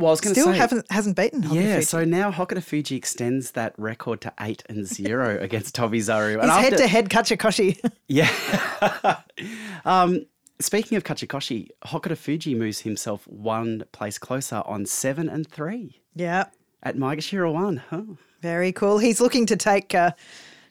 Well, 0.00 0.08
I 0.08 0.12
was 0.12 0.20
going 0.22 0.34
to 0.34 0.40
Still 0.40 0.52
say, 0.54 0.58
haven't 0.58 0.90
hasn't 0.90 1.16
beaten 1.16 1.42
yeah. 1.42 1.74
Fuji. 1.74 1.82
So 1.82 2.04
now 2.04 2.32
Hokuto 2.32 2.62
Fuji 2.62 2.96
extends 2.96 3.50
that 3.50 3.74
record 3.76 4.22
to 4.22 4.32
eight 4.40 4.62
and 4.70 4.86
zero 4.86 5.38
against 5.42 5.76
Tobizaru. 5.76 6.40
He's 6.42 6.50
head 6.50 6.76
to 6.78 6.86
head 6.86 7.08
Kachikoshi. 7.10 7.78
Yeah. 8.08 9.20
um, 9.84 10.24
speaking 10.58 10.96
of 10.96 11.04
Kachikoshi, 11.04 11.68
Hokuto 11.84 12.16
Fuji 12.16 12.54
moves 12.54 12.80
himself 12.80 13.26
one 13.28 13.84
place 13.92 14.18
closer 14.18 14.62
on 14.64 14.86
seven 14.86 15.28
and 15.28 15.46
three 15.46 16.00
yeah. 16.14 16.46
at 16.82 16.96
Maegashira 16.96 17.52
one. 17.52 17.76
Huh? 17.90 18.02
Very 18.40 18.72
cool. 18.72 18.98
He's 18.98 19.20
looking 19.20 19.46
to 19.46 19.56
take 19.56 19.94
uh, 19.94 20.12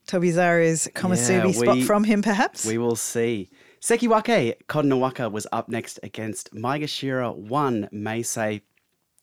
Tobizaru's 0.10 0.88
Komusubi 0.96 1.54
Yeah, 1.54 1.62
spot 1.62 1.82
from 1.84 2.04
him, 2.04 2.24
perhaps. 2.24 2.66
We 2.66 2.80
will 2.80 2.96
see. 2.96 3.50
Sekiwake 3.80 4.56
Kotonowaka 4.68 5.32
was 5.32 5.46
up 5.52 5.70
next 5.70 6.00
against 6.02 6.52
Maegashira 6.54 7.36
1 7.36 7.90
Meisei. 7.94 8.62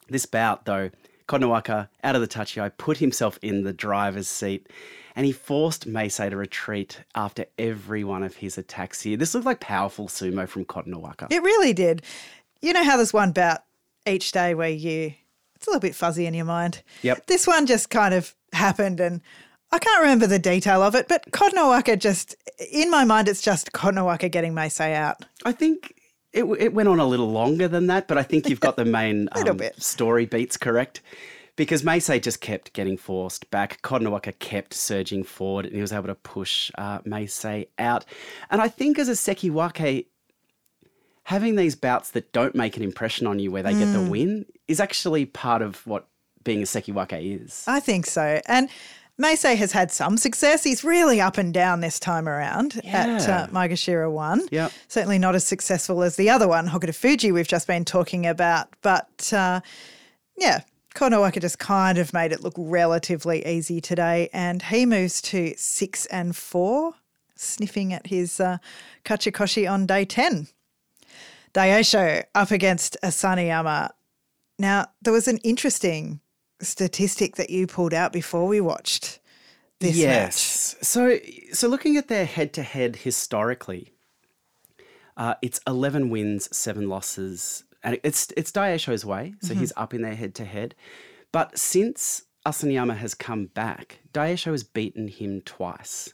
This 0.07 0.25
bout, 0.25 0.63
though, 0.63 0.89
Kotonowaka, 1.27 1.89
out 2.05 2.15
of 2.15 2.21
the 2.21 2.27
tachiai, 2.27 2.71
put 2.77 2.97
himself 2.97 3.37
in 3.41 3.63
the 3.63 3.73
driver's 3.73 4.29
seat 4.29 4.69
and 5.17 5.25
he 5.25 5.33
forced 5.33 5.89
Meisei 5.89 6.29
to 6.29 6.37
retreat 6.37 7.01
after 7.15 7.45
every 7.57 8.05
one 8.05 8.23
of 8.23 8.37
his 8.37 8.57
attacks 8.57 9.01
here. 9.01 9.17
This 9.17 9.33
looked 9.33 9.45
like 9.45 9.59
powerful 9.59 10.07
sumo 10.07 10.47
from 10.47 10.63
Kotonowaka. 10.63 11.29
It 11.31 11.43
really 11.43 11.73
did. 11.73 12.01
You 12.61 12.71
know 12.71 12.83
how 12.85 12.95
there's 12.95 13.13
one 13.13 13.33
bout 13.33 13.63
each 14.05 14.31
day 14.31 14.53
where 14.53 14.69
you 14.69 15.13
it's 15.55 15.67
a 15.67 15.69
little 15.71 15.81
bit 15.81 15.95
fuzzy 15.95 16.27
in 16.27 16.33
your 16.33 16.45
mind. 16.45 16.81
Yep. 17.01 17.25
This 17.25 17.45
one 17.45 17.65
just 17.65 17.89
kind 17.89 18.13
of 18.13 18.35
happened 18.53 18.99
and 18.99 19.21
I 19.71 19.79
can't 19.79 20.01
remember 20.01 20.27
the 20.27 20.39
detail 20.39 20.81
of 20.81 20.95
it, 20.95 21.07
but 21.07 21.29
Kotonowaka 21.31 21.99
just 21.99 22.35
in 22.71 22.89
my 22.89 23.03
mind 23.03 23.27
it's 23.27 23.41
just 23.41 23.73
Kotonowaka 23.73 24.31
getting 24.31 24.53
Meisei 24.53 24.93
out. 24.93 25.17
I 25.45 25.51
think 25.51 25.93
it, 26.33 26.43
it 26.43 26.73
went 26.73 26.87
on 26.89 26.99
a 26.99 27.05
little 27.05 27.31
longer 27.31 27.67
than 27.67 27.87
that, 27.87 28.07
but 28.07 28.17
I 28.17 28.23
think 28.23 28.49
you've 28.49 28.59
got 28.59 28.75
the 28.77 28.85
main 28.85 29.27
um, 29.33 29.59
story 29.77 30.25
beats 30.25 30.57
correct. 30.57 31.01
Because 31.55 31.81
Meisei 31.81 32.21
just 32.21 32.39
kept 32.39 32.71
getting 32.73 32.97
forced 32.97 33.49
back. 33.49 33.81
Kotonowaka 33.81 34.37
kept 34.37 34.75
surging 34.75 35.23
forward 35.23 35.65
and 35.65 35.73
he 35.73 35.81
was 35.81 35.91
able 35.91 36.05
to 36.05 36.13
push 36.15 36.69
uh, 36.77 36.99
Meisei 36.99 37.67
out. 37.79 38.05
And 38.51 38.61
I 38.61 38.67
think 38.67 38.99
as 38.99 39.09
a 39.09 39.13
Sekiwake, 39.13 40.05
having 41.23 41.55
these 41.55 41.75
bouts 41.75 42.11
that 42.11 42.31
don't 42.31 42.53
make 42.53 42.77
an 42.77 42.83
impression 42.83 43.25
on 43.25 43.39
you 43.39 43.51
where 43.51 43.63
they 43.63 43.73
get 43.73 43.87
Mm. 43.87 43.93
the 43.93 44.09
win 44.11 44.45
is 44.67 44.79
actually 44.79 45.25
part 45.25 45.63
of 45.63 45.85
what 45.87 46.07
being 46.43 46.61
a 46.61 46.65
Sekiwake 46.65 47.41
is. 47.43 47.63
I 47.67 47.79
think 47.79 48.05
so. 48.05 48.39
And 48.47 48.69
Meisei 49.21 49.55
has 49.55 49.71
had 49.71 49.91
some 49.91 50.15
success. 50.17 50.63
He's 50.63 50.83
really 50.83 51.19
up 51.19 51.37
and 51.37 51.53
down 51.53 51.81
this 51.81 51.99
time 51.99 52.29
around 52.29 52.79
at 52.85 53.21
Yeah. 53.27 53.35
uh, 53.35 53.47
Maegashira 53.47 54.11
1. 54.11 54.49
Yep. 54.51 54.71
Certainly 54.87 55.17
not 55.19 55.33
as 55.33 55.43
successful 55.45 56.03
as 56.03 56.17
the 56.17 56.29
other 56.29 56.47
one, 56.47 56.67
Hokuto 56.69 56.93
Fuji, 56.93 57.31
we've 57.31 57.47
just 57.47 57.65
been 57.67 57.83
talking 57.83 58.27
about. 58.27 58.67
But 58.83 59.33
uh, 59.33 59.61
yeah, 60.37 60.61
Konowaka 60.93 61.41
just 61.41 61.57
kind 61.57 61.97
of 61.97 62.13
made 62.13 62.31
it 62.31 62.41
look 62.43 62.53
relatively 62.57 63.43
easy 63.45 63.81
today. 63.81 64.29
And 64.33 64.61
he 64.61 64.85
moves 64.85 65.19
to 65.23 65.53
six 65.57 66.05
and 66.07 66.35
four, 66.35 66.93
sniffing 67.35 67.93
at 67.93 68.07
his 68.07 68.39
uh, 68.39 68.57
Kachikoshi 69.03 69.69
on 69.71 69.87
day 69.87 70.05
10. 70.05 70.47
Daisho 71.55 72.23
up 72.35 72.51
against 72.51 72.97
Asanoyama. 73.03 73.89
Now, 74.59 74.87
there 75.01 75.13
was 75.13 75.27
an 75.27 75.37
interesting 75.37 76.19
statistic 76.61 77.35
that 77.35 77.49
you 77.49 77.67
pulled 77.67 77.93
out 77.93 78.11
before 78.11 78.47
we 78.47 78.61
watched 78.61 79.19
this 79.79 79.91
match. 79.91 79.97
yes. 79.97 80.75
So, 80.81 81.19
so 81.53 81.67
looking 81.67 81.97
at 81.97 82.07
their 82.07 82.25
head-to-head 82.25 82.95
historically, 82.97 83.93
uh, 85.15 85.35
it's 85.41 85.59
eleven 85.67 86.09
wins, 86.09 86.55
seven 86.55 86.89
losses, 86.89 87.63
and 87.83 87.99
it's 88.03 88.31
it's 88.37 88.51
Daisho's 88.51 89.05
way. 89.05 89.33
So 89.41 89.53
he's 89.53 89.73
up 89.75 89.93
in 89.93 90.01
their 90.01 90.15
head-to-head. 90.15 90.75
But 91.31 91.57
since 91.57 92.23
Asanoyama 92.45 92.95
has 92.97 93.13
come 93.13 93.47
back, 93.47 93.99
Daisho 94.13 94.51
has 94.51 94.63
beaten 94.63 95.07
him 95.07 95.41
twice. 95.41 96.13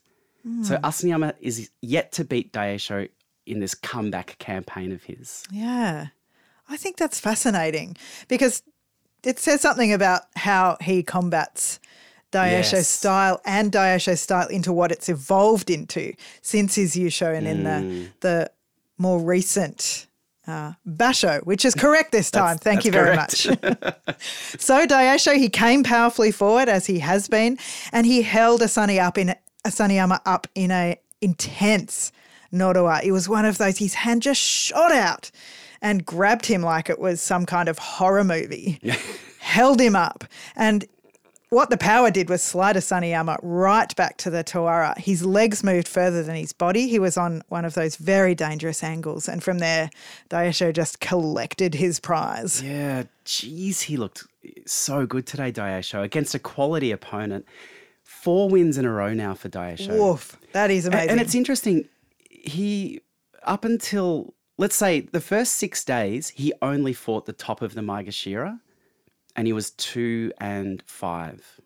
So 0.63 0.75
Asanoyama 0.77 1.35
is 1.39 1.69
yet 1.81 2.11
to 2.13 2.25
beat 2.25 2.51
Daisho 2.51 3.07
in 3.45 3.61
this 3.61 3.73
comeback 3.73 4.37
campaign 4.39 4.91
of 4.91 5.03
his. 5.03 5.45
Yeah. 5.49 6.07
I 6.67 6.75
think 6.75 6.97
that's 6.97 7.19
fascinating 7.19 7.95
because 8.27 8.61
it 9.23 9.39
says 9.39 9.61
something 9.61 9.93
about 9.93 10.23
how 10.35 10.77
he 10.81 11.03
combats 11.03 11.79
Daisho's 12.31 12.71
Yes. 12.73 12.87
style 12.87 13.41
and 13.45 13.71
Daisho's 13.71 14.21
style 14.21 14.47
into 14.47 14.73
what 14.73 14.91
it's 14.91 15.07
evolved 15.09 15.69
into 15.69 16.13
since 16.41 16.75
his 16.75 16.95
Yusho 16.95 17.35
and 17.37 17.47
in 17.47 17.63
the 17.63 18.07
the 18.21 18.51
more 18.97 19.19
recent 19.19 20.07
uh, 20.45 20.73
Basho, 20.87 21.41
which 21.45 21.63
is 21.63 21.73
correct 21.73 22.11
this 22.11 22.29
time. 22.29 22.57
Thank 22.57 22.83
you 22.85 22.91
very 22.91 23.15
correct. 23.15 23.47
much. 23.47 24.17
so 24.59 24.85
Daisho, 24.85 25.37
he 25.37 25.47
came 25.49 25.83
powerfully 25.83 26.31
forward 26.31 26.67
as 26.67 26.85
he 26.85 26.99
has 26.99 27.27
been, 27.27 27.57
and 27.91 28.05
he 28.05 28.23
held 28.23 28.61
Asani 28.61 28.99
up 29.01 29.17
in 29.17 29.35
Asanoyama 29.65 30.19
up 30.25 30.47
in 30.55 30.69
a 30.71 30.99
intense 31.21 32.11
Nodowa. 32.51 33.01
It 33.03 33.11
was 33.13 33.29
one 33.29 33.45
of 33.45 33.57
those. 33.57 33.77
His 33.77 33.93
hand 33.93 34.21
just 34.21 34.41
shot 34.41 34.91
out 34.91 35.31
and 35.83 36.03
grabbed 36.03 36.47
him 36.47 36.63
like 36.63 36.89
it 36.89 36.97
was 36.97 37.21
some 37.21 37.45
kind 37.45 37.69
of 37.69 37.77
horror 37.77 38.23
movie. 38.23 38.79
held 39.39 39.79
him 39.79 39.95
up, 39.95 40.23
and 40.55 40.87
what 41.53 41.69
the 41.69 41.77
power 41.77 42.09
did 42.09 42.29
was 42.29 42.41
slide 42.41 42.75
a 42.75 42.79
Asanoyama 42.79 43.37
right 43.43 43.95
back 43.95 44.17
to 44.17 44.31
the 44.31 44.43
Tawara. 44.43 44.97
His 44.97 45.23
legs 45.23 45.63
moved 45.63 45.87
further 45.87 46.23
than 46.23 46.35
his 46.35 46.51
body. 46.51 46.87
He 46.87 46.97
was 46.97 47.15
on 47.15 47.43
one 47.47 47.63
of 47.63 47.75
those 47.75 47.95
very 47.95 48.33
dangerous 48.33 48.83
angles. 48.83 49.29
And 49.29 49.43
from 49.43 49.59
there, 49.59 49.91
Daisho 50.31 50.73
just 50.73 50.99
collected 50.99 51.75
his 51.75 51.99
prize. 51.99 52.63
Yeah, 52.63 53.03
geez, 53.23 53.81
he 53.81 53.97
looked 53.97 54.23
so 54.65 55.05
good 55.05 55.27
today, 55.27 55.51
Daisho, 55.51 56.01
against 56.01 56.33
a 56.33 56.39
quality 56.39 56.91
opponent. 56.91 57.45
Four 58.01 58.49
wins 58.49 58.77
in 58.77 58.85
a 58.85 58.91
row 58.91 59.13
now 59.13 59.35
for 59.35 59.49
Daisho. 59.49 59.97
Woof. 59.97 60.37
That 60.53 60.71
is 60.71 60.87
amazing. 60.87 61.09
And 61.11 61.21
it's 61.21 61.35
interesting. 61.35 61.87
He 62.29 63.01
up 63.43 63.63
until 63.63 64.33
let's 64.57 64.75
say 64.75 65.01
the 65.01 65.21
first 65.21 65.53
six 65.53 65.83
days, 65.83 66.29
he 66.29 66.53
only 66.61 66.93
fought 66.93 67.25
the 67.25 67.33
top 67.33 67.61
of 67.61 67.73
the 67.73 67.81
Maegashira, 67.81 68.59
and 69.35 69.47
he 69.47 69.53
was 69.53 69.71
two 69.71 70.31
and 70.39 70.83
five. 70.85 71.59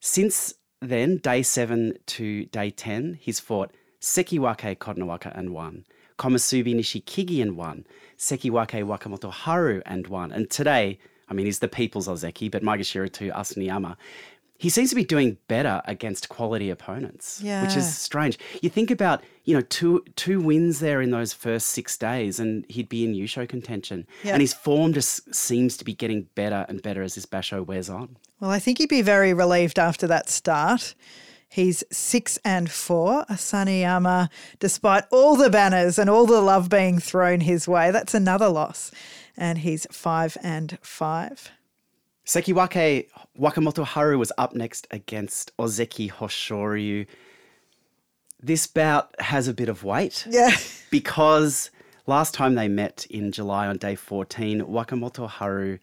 Since 0.00 0.54
then, 0.80 1.16
day 1.18 1.42
seven 1.42 1.98
to 2.06 2.44
day 2.46 2.70
ten, 2.70 3.18
he's 3.20 3.40
fought 3.40 3.72
Sekiwake 4.00 4.78
Kotonowaka 4.78 5.36
and 5.36 5.50
won. 5.50 5.84
Komusubi 6.18 6.74
Nishikigi 6.74 7.42
and 7.42 7.56
won. 7.56 7.84
Sekiwake 8.18 8.84
Wakamoto 8.84 9.30
Haru 9.30 9.82
and 9.84 10.06
won. 10.06 10.32
And 10.32 10.50
today, 10.50 10.98
I 11.28 11.34
mean, 11.34 11.46
he's 11.46 11.58
the 11.58 11.68
people's 11.68 12.08
Ozeki, 12.08 12.50
but 12.50 12.62
Maegashira 12.62 13.12
to 13.14 13.30
Asanoyama. 13.30 13.96
He 14.58 14.68
seems 14.70 14.88
to 14.90 14.96
be 14.96 15.04
doing 15.04 15.36
better 15.48 15.82
against 15.84 16.28
quality 16.28 16.70
opponents, 16.70 17.40
which 17.62 17.76
is 17.76 17.96
strange. 17.96 18.38
You 18.62 18.70
think 18.70 18.90
about, 18.90 19.22
you 19.44 19.54
know, 19.54 19.60
two 19.60 20.02
two 20.16 20.40
wins 20.40 20.80
there 20.80 21.02
in 21.02 21.10
those 21.10 21.32
first 21.32 21.66
six 21.68 21.96
days, 21.98 22.40
and 22.40 22.64
he'd 22.68 22.88
be 22.88 23.04
in 23.04 23.12
Yusho 23.14 23.48
contention. 23.48 24.06
Yeah. 24.24 24.32
And 24.32 24.40
his 24.40 24.54
form 24.54 24.92
just 24.94 25.34
seems 25.34 25.76
to 25.76 25.84
be 25.84 25.92
getting 25.94 26.28
better 26.34 26.64
and 26.68 26.80
better 26.82 27.02
as 27.02 27.14
this 27.16 27.26
basho 27.26 27.64
wears 27.64 27.90
on. 27.90 28.16
well, 28.40 28.50
I 28.50 28.58
think 28.58 28.78
he'd 28.78 28.88
be 28.88 29.02
very 29.02 29.34
relieved 29.34 29.78
after 29.78 30.06
that 30.06 30.28
start. 30.30 30.94
He's 31.48 31.84
six 31.92 32.38
and 32.44 32.70
four. 32.70 33.24
Asanoyama, 33.30 34.28
despite 34.58 35.04
all 35.10 35.36
the 35.36 35.48
banners 35.50 35.98
and 35.98 36.10
all 36.10 36.26
the 36.26 36.40
love 36.40 36.68
being 36.68 36.98
thrown 36.98 37.40
his 37.40 37.68
way, 37.68 37.90
that's 37.90 38.14
another 38.14 38.48
loss. 38.48 38.90
And 39.36 39.58
he's 39.58 39.86
five 39.90 40.36
and 40.42 40.78
five. 40.82 41.50
Sekiwake 42.26 43.06
Wakamoto 43.38 43.84
Haru 43.84 44.18
was 44.18 44.32
up 44.36 44.54
next 44.54 44.86
against 44.90 45.56
Ozeki 45.58 46.10
Hoshoryu. 46.10 47.06
This 48.42 48.66
bout 48.66 49.14
has 49.20 49.48
a 49.48 49.54
bit 49.54 49.68
of 49.68 49.84
weight 49.84 50.26
Yeah. 50.28 50.50
because 50.90 51.70
last 52.06 52.34
time 52.34 52.54
they 52.54 52.68
met 52.68 53.06
in 53.10 53.30
July 53.32 53.66
on 53.68 53.76
day 53.78 53.94
14, 53.94 54.62
Wakamoto 54.62 55.28
Haru 55.28 55.78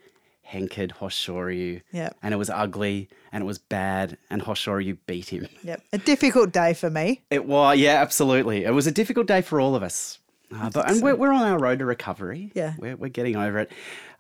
henkered 0.52 0.92
Hoshoryu. 0.92 1.82
Yep. 1.94 2.18
And 2.22 2.34
it 2.34 2.38
was 2.38 2.50
ugly 2.50 3.08
and 3.32 3.42
it 3.44 3.46
was 3.48 3.58
bad, 3.58 4.18
and 4.30 4.42
Hoshoryu 4.44 4.98
beat 5.08 5.30
him. 5.30 5.48
Yep. 5.64 5.82
A 5.94 5.98
difficult 5.98 6.52
day 6.52 6.74
for 6.74 6.90
me. 6.90 7.24
It 7.32 7.46
was, 7.46 7.78
yeah, 7.80 8.02
absolutely. 8.02 8.66
It 8.66 8.72
was 8.74 8.86
a 8.86 8.92
difficult 8.92 9.28
day 9.28 9.42
for 9.42 9.60
all 9.62 9.76
of 9.76 9.82
us. 9.82 10.20
Uh, 10.54 10.70
but 10.70 10.92
and 10.92 11.02
we're, 11.02 11.16
we're 11.16 11.32
on 11.32 11.42
our 11.42 11.58
road 11.58 11.80
to 11.80 11.86
recovery. 11.86 12.52
Yeah. 12.54 12.74
We're, 12.78 12.96
we're 12.98 13.08
getting 13.10 13.38
over 13.38 13.60
it. 13.60 13.72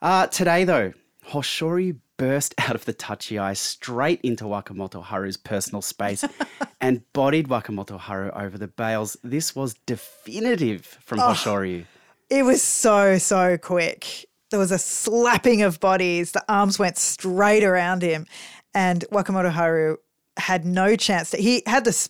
Uh, 0.01 0.25
today, 0.27 0.63
though, 0.63 0.93
Hoshoryu 1.29 1.97
burst 2.23 2.53
out 2.59 2.75
of 2.75 2.85
the 2.85 2.93
tachiai 2.93 3.55
straight 3.57 4.21
into 4.21 4.45
Wakamoto 4.45 5.03
Haru's 5.03 5.37
personal 5.37 5.81
space 5.81 6.23
and 6.81 7.01
bodied 7.13 7.47
Wakamoto 7.49 7.99
Haru 7.99 8.29
over 8.31 8.57
the 8.57 8.67
bales. 8.67 9.17
This 9.23 9.55
was 9.55 9.73
definitive 9.85 10.85
from 11.01 11.19
Oh. 11.19 11.23
Hoshoryu. 11.33 11.85
It 12.29 12.43
was 12.43 12.61
so, 12.61 13.17
so 13.17 13.57
quick. 13.57 14.25
There 14.49 14.59
was 14.59 14.71
a 14.71 14.77
slapping 14.79 15.61
of 15.61 15.79
bodies. 15.79 16.31
The 16.31 16.43
arms 16.47 16.79
went 16.79 16.97
straight 16.97 17.63
around 17.63 18.01
him. 18.01 18.25
And 18.73 19.03
Wakamoto 19.11 19.51
Haru 19.51 19.97
had 20.37 20.65
no 20.65 20.95
chance. 20.95 21.31
To, 21.31 21.37
he 21.37 21.61
had 21.67 21.85
this, 21.85 22.09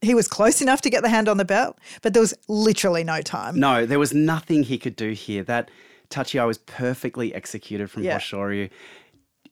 he 0.00 0.14
was 0.14 0.28
close 0.28 0.62
enough 0.62 0.80
to 0.82 0.90
get 0.90 1.02
the 1.02 1.08
hand 1.08 1.28
on 1.28 1.36
the 1.36 1.44
belt, 1.44 1.78
but 2.02 2.14
there 2.14 2.22
was 2.22 2.32
literally 2.48 3.04
no 3.04 3.20
time. 3.20 3.58
No, 3.58 3.84
there 3.84 3.98
was 3.98 4.14
nothing 4.14 4.62
he 4.62 4.78
could 4.78 4.96
do 4.96 5.10
here. 5.10 5.42
That 5.42 5.70
tachiai 6.08 6.46
was 6.46 6.58
perfectly 6.58 7.34
executed 7.34 7.90
from 7.90 8.04
Yeah. 8.04 8.18
Hoshoryu. 8.18 8.70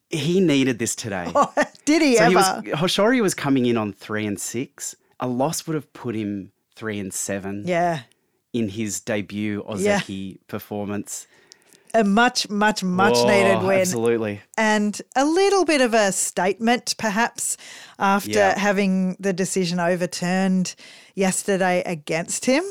He 0.09 0.39
needed 0.39 0.79
this 0.79 0.95
today. 0.95 1.31
Did 1.85 2.01
he 2.01 2.15
So 2.15 2.23
ever? 2.23 2.29
he 2.29 2.35
was 2.35 2.47
Hoshoryu 2.79 3.21
was 3.21 3.33
coming 3.33 3.65
in 3.65 3.77
on 3.77 3.93
three 3.93 4.25
and 4.25 4.39
six. 4.39 4.95
A 5.19 5.27
loss 5.27 5.67
would 5.67 5.73
have 5.75 5.91
put 5.93 6.15
him 6.15 6.51
three 6.75 6.99
and 6.99 7.13
seven 7.13 7.63
yeah. 7.65 8.01
in 8.53 8.69
his 8.69 8.99
debut 9.01 9.63
Yeah. 9.77 9.99
Performance. 10.47 11.27
A 11.93 12.03
much, 12.03 12.49
much, 12.49 12.83
much 12.83 13.13
Oh, 13.15 13.27
needed 13.27 13.65
win. 13.65 13.79
Absolutely. 13.79 14.41
and 14.57 15.01
a 15.15 15.25
little 15.25 15.65
bit 15.65 15.81
of 15.81 15.93
a 15.93 16.11
statement, 16.11 16.93
perhaps, 16.97 17.57
after 17.97 18.29
Yeah. 18.31 18.59
having 18.59 19.15
the 19.19 19.33
decision 19.33 19.79
overturned 19.79 20.75
yesterday 21.15 21.81
against 21.85 22.45
him. 22.45 22.63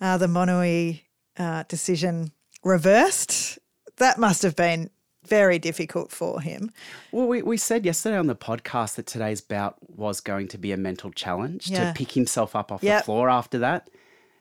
Uh, 0.00 0.18
the 0.18 0.28
Mono-ii 0.28 1.04
uh, 1.38 1.62
decision 1.68 2.32
reversed. 2.64 3.58
That 3.96 4.18
must 4.18 4.42
have 4.42 4.56
been 4.56 4.90
very 5.24 5.58
difficult 5.58 6.10
for 6.10 6.40
him. 6.40 6.70
Well, 7.12 7.26
we, 7.28 7.42
we 7.42 7.56
said 7.56 7.84
yesterday 7.84 8.16
on 8.18 8.26
the 8.26 8.34
podcast 8.36 8.96
that 8.96 9.06
today's 9.06 9.40
bout 9.40 9.76
was 9.96 10.20
going 10.20 10.48
to 10.48 10.58
be 10.58 10.72
a 10.72 10.76
mental 10.76 11.10
challenge 11.12 11.68
Yeah. 11.70 11.92
to 11.92 11.94
pick 11.96 12.12
himself 12.12 12.56
up 12.56 12.72
off 12.72 12.82
Yep. 12.82 13.00
the 13.00 13.04
floor 13.04 13.30
after 13.30 13.58
that. 13.60 13.88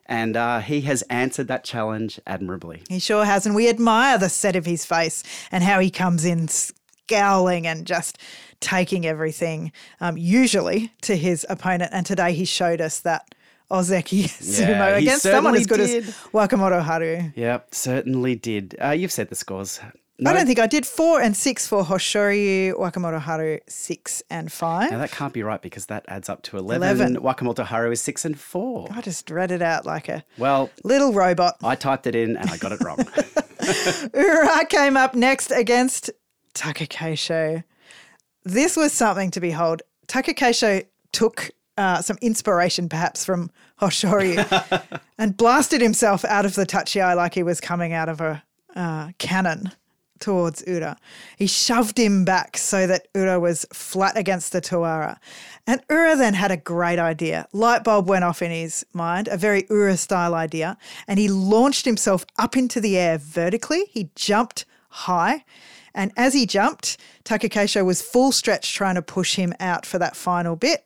And 0.08 0.36
uh, 0.36 0.60
he 0.60 0.82
has 0.82 1.04
answered 1.04 1.48
that 1.48 1.64
challenge 1.64 2.20
admirably. 2.28 2.82
He 2.90 3.00
sure 3.00 3.24
has. 3.24 3.46
And 3.46 3.56
we 3.56 3.70
admire 3.70 4.18
the 4.18 4.28
set 4.30 4.56
of 4.56 4.66
his 4.66 4.84
face 4.86 5.24
and 5.52 5.64
how 5.64 5.80
he 5.80 5.90
comes 5.90 6.26
in 6.26 6.48
scowling 6.50 7.68
and 7.68 7.86
just 7.86 8.18
taking 8.60 9.06
everything, 9.06 9.72
um, 10.02 10.18
usually 10.18 10.92
to 11.04 11.16
his 11.16 11.46
opponent. 11.50 11.92
And 11.94 12.06
today 12.06 12.34
he 12.34 12.46
showed 12.46 12.82
us 12.82 13.00
that 13.02 13.34
Ozeki 13.72 14.24
sumo 14.42 14.98
he 14.98 15.04
against 15.04 15.24
someone 15.24 15.56
as 15.56 15.66
good 15.66 15.80
certainly 15.80 15.98
as 16.00 16.06
did. 16.08 16.16
Wakamoto 16.34 16.82
Haru. 16.84 17.32
Yep, 17.36 17.74
certainly 17.74 18.36
did. 18.36 18.76
Uh, 18.84 18.90
you've 18.90 19.12
said 19.14 19.30
the 19.30 19.36
scores. 19.36 19.80
I 20.24 20.34
don't 20.34 20.46
think 20.46 20.60
I 20.60 20.68
did 20.68 20.86
four 20.86 21.20
and 21.20 21.36
six 21.36 21.68
for 21.68 21.84
Hoshoryu, 21.84 22.74
Wakamoto 22.78 23.20
Haru, 23.20 23.58
six 23.68 24.22
and 24.30 24.52
five. 24.52 24.92
Now 24.92 25.00
that 25.00 25.12
can't 25.12 25.34
be 25.34 25.42
right 25.42 25.62
because 25.62 25.88
that 25.88 26.06
adds 26.08 26.30
up 26.30 26.44
to 26.44 26.58
11. 26.58 26.84
11. 27.16 27.16
Wakamoto 27.24 27.66
Haru 27.66 27.92
is 27.92 28.02
6 28.02 28.26
and 28.26 28.40
4. 28.40 28.90
I 28.92 29.02
just 29.02 29.30
read 29.32 29.52
it 29.52 29.62
out 29.62 29.86
like 29.86 30.10
a 30.10 30.24
Well, 30.38 30.70
little 30.84 31.12
robot. 31.14 31.58
I 31.64 31.76
typed 31.76 32.06
it 32.08 32.16
in 32.16 32.38
and 32.38 32.50
I 32.50 32.58
got 32.58 32.72
it 32.72 32.82
wrong. 32.84 33.00
Ura 34.14 34.66
came 34.66 34.96
up 34.96 35.16
next 35.16 35.52
against 35.52 36.12
Takakeisho. 36.54 37.64
This 38.44 38.78
was 38.78 38.94
something 38.94 39.32
to 39.32 39.40
behold. 39.40 39.82
Takakeisho 40.08 40.86
took 41.12 41.52
uh, 41.78 42.02
some 42.02 42.18
inspiration 42.22 42.90
perhaps 42.90 43.26
from 43.26 43.50
Hoshoryu 43.82 45.00
and 45.18 45.36
blasted 45.36 45.82
himself 45.82 46.24
out 46.26 46.46
of 46.46 46.56
the 46.56 46.66
tachiai 46.66 47.16
like 47.16 47.34
he 47.34 47.44
was 47.44 47.60
coming 47.60 47.94
out 47.94 48.10
of 48.10 48.22
a 48.22 48.44
uh, 48.76 49.12
cannon 49.18 49.72
towards 50.22 50.64
Ura. 50.66 50.98
He 51.38 51.48
shoved 51.48 51.98
him 51.98 52.24
back 52.24 52.58
so 52.58 52.88
that 52.88 53.08
Ura 53.14 53.40
was 53.40 53.66
flat 53.74 54.18
against 54.18 54.52
the 54.52 54.62
Tawara. 54.62 55.18
And 55.68 55.82
Ura 55.90 56.16
then 56.16 56.34
had 56.34 56.52
a 56.52 56.58
great 56.58 57.00
idea. 57.00 57.48
Light 57.52 57.84
bulb 57.84 58.08
went 58.08 58.24
off 58.24 58.42
in 58.42 58.52
his 58.52 58.86
mind, 58.94 59.28
a 59.28 59.38
very 59.38 59.66
Ura 59.70 59.98
style 59.98 60.34
idea, 60.34 60.78
and 61.08 61.20
he 61.20 61.28
launched 61.28 61.86
himself 61.86 62.26
up 62.38 62.56
into 62.56 62.80
the 62.80 62.98
air 62.98 63.18
vertically. 63.18 63.86
He 63.90 64.10
jumped 64.16 64.66
high. 64.90 65.44
And 65.94 66.12
as 66.16 66.34
he 66.34 66.46
jumped, 66.46 66.98
Takakeisho 67.26 67.86
was 67.86 68.02
full 68.02 68.32
stretch 68.32 68.74
trying 68.74 68.96
to 68.96 69.02
push 69.02 69.36
him 69.36 69.54
out 69.60 69.86
for 69.86 70.00
that 70.00 70.16
final 70.16 70.56
bit. 70.56 70.86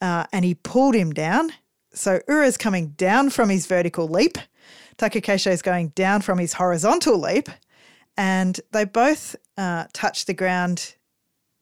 Uh, 0.00 0.24
and 0.32 0.44
he 0.44 0.54
pulled 0.54 0.94
him 0.94 1.12
down. 1.12 1.50
So 1.94 2.20
Ura's 2.28 2.56
coming 2.56 2.88
down 2.90 3.30
from 3.30 3.48
his 3.48 3.66
vertical 3.66 4.08
leap. 4.08 4.38
Takakeisho 4.98 5.50
is 5.50 5.62
going 5.62 5.88
down 5.88 6.22
from 6.22 6.38
his 6.38 6.54
horizontal 6.54 7.18
leap. 7.18 7.48
And 8.16 8.60
they 8.72 8.84
both 8.84 9.36
uh, 9.56 9.86
touched 9.92 10.26
the 10.26 10.34
ground 10.34 10.94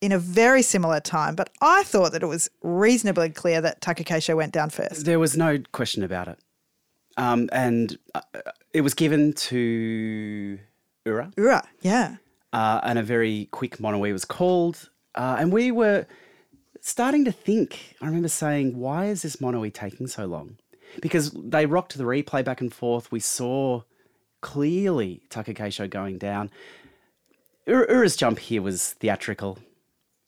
in 0.01 0.13
a 0.13 0.19
very 0.19 0.63
similar 0.63 1.01
time. 1.01 1.35
But 1.35 1.51
I 1.61 1.83
thought 1.85 2.13
that 2.13 2.23
it 2.23 2.27
was 2.27 2.51
reasonably 2.63 3.31
clear 3.31 3.61
that 3.61 3.81
Takakeisho 3.81 4.37
went 4.37 4.53
down 4.53 4.71
first. 4.71 5.05
There 5.05 5.19
was 5.19 5.37
no 5.37 5.59
question 5.73 6.03
about 6.03 6.29
it. 6.29 6.39
Um, 7.17 7.49
and 7.53 7.99
uh, 8.15 8.23
it 8.73 8.81
was 8.81 8.95
given 8.95 9.33
to 9.35 10.59
Ura. 11.05 11.33
Ura, 11.37 11.69
yeah. 11.83 12.17
Uh, 12.53 12.81
and 12.83 12.99
a 12.99 13.03
very 13.03 13.49
quick 13.53 13.79
mono-ii 13.79 14.13
was 14.13 14.25
called. 14.25 14.91
Uh, 15.15 15.37
and 15.39 15.53
we 15.53 15.71
were 15.71 16.07
starting 16.81 17.25
to 17.27 17.33
think, 17.33 17.97
I 18.01 18.07
remember 18.07 18.29
saying, 18.29 18.79
why 18.79 19.07
is 19.07 19.23
this 19.23 19.41
mono-ii 19.41 19.71
taking 19.71 20.07
so 20.07 20.27
long? 20.27 20.57
Because 21.03 21.31
they 21.33 21.67
rocked 21.67 21.97
the 21.97 22.05
replay 22.05 22.45
back 22.45 22.61
and 22.61 22.73
forth. 22.73 23.13
We 23.13 23.21
saw 23.21 23.83
clearly 24.41 25.23
Takakeisho 25.31 25.89
going 25.89 26.19
down. 26.19 26.51
Ura's 27.67 28.17
jump 28.17 28.39
here 28.39 28.63
was 28.63 28.93
theatrical. 28.95 29.59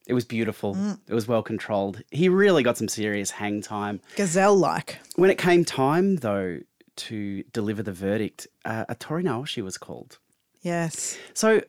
It 0.06 0.14
was 0.14 0.24
beautiful. 0.24 0.74
Mm. 0.74 0.98
It 1.08 1.14
was 1.14 1.28
well 1.28 1.42
controlled. 1.42 2.02
He 2.10 2.28
really 2.28 2.62
got 2.62 2.76
some 2.76 2.88
serious 2.88 3.30
hang 3.30 3.62
time. 3.62 4.00
Gazelle 4.16 4.56
like. 4.56 4.98
When 5.16 5.30
it 5.30 5.38
came 5.38 5.64
time, 5.64 6.16
though, 6.16 6.60
to 6.96 7.42
deliver 7.52 7.82
the 7.82 7.92
verdict, 7.92 8.46
uh, 8.64 8.84
a 8.88 8.94
Tori 8.94 9.22
Naoshi 9.22 9.62
was 9.62 9.78
called. 9.78 10.18
Yes. 10.62 11.16
So 11.34 11.62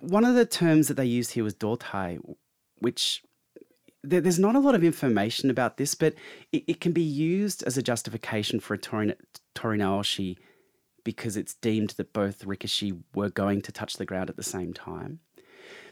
one 0.00 0.24
of 0.24 0.34
the 0.34 0.46
terms 0.46 0.88
that 0.88 0.94
they 0.94 1.06
used 1.06 1.32
here 1.32 1.44
was 1.44 1.54
dotai, 1.54 2.18
which 2.78 3.22
there's 4.02 4.38
not 4.38 4.54
a 4.54 4.60
lot 4.60 4.74
of 4.74 4.84
information 4.84 5.50
about 5.50 5.76
this, 5.76 5.94
but 5.94 6.14
it, 6.52 6.64
it 6.66 6.80
can 6.80 6.92
be 6.92 7.02
used 7.02 7.62
as 7.64 7.76
a 7.76 7.82
justification 7.82 8.60
for 8.60 8.74
a 8.74 8.78
Tori, 8.78 9.14
Tori 9.54 9.78
Naoshi 9.78 10.36
because 11.08 11.38
it's 11.38 11.54
deemed 11.54 11.94
that 11.96 12.12
both 12.12 12.44
Rikishi 12.44 13.00
were 13.14 13.30
going 13.30 13.62
to 13.62 13.72
touch 13.72 13.94
the 13.94 14.04
ground 14.04 14.28
at 14.28 14.36
the 14.36 14.42
same 14.42 14.74
time. 14.74 15.20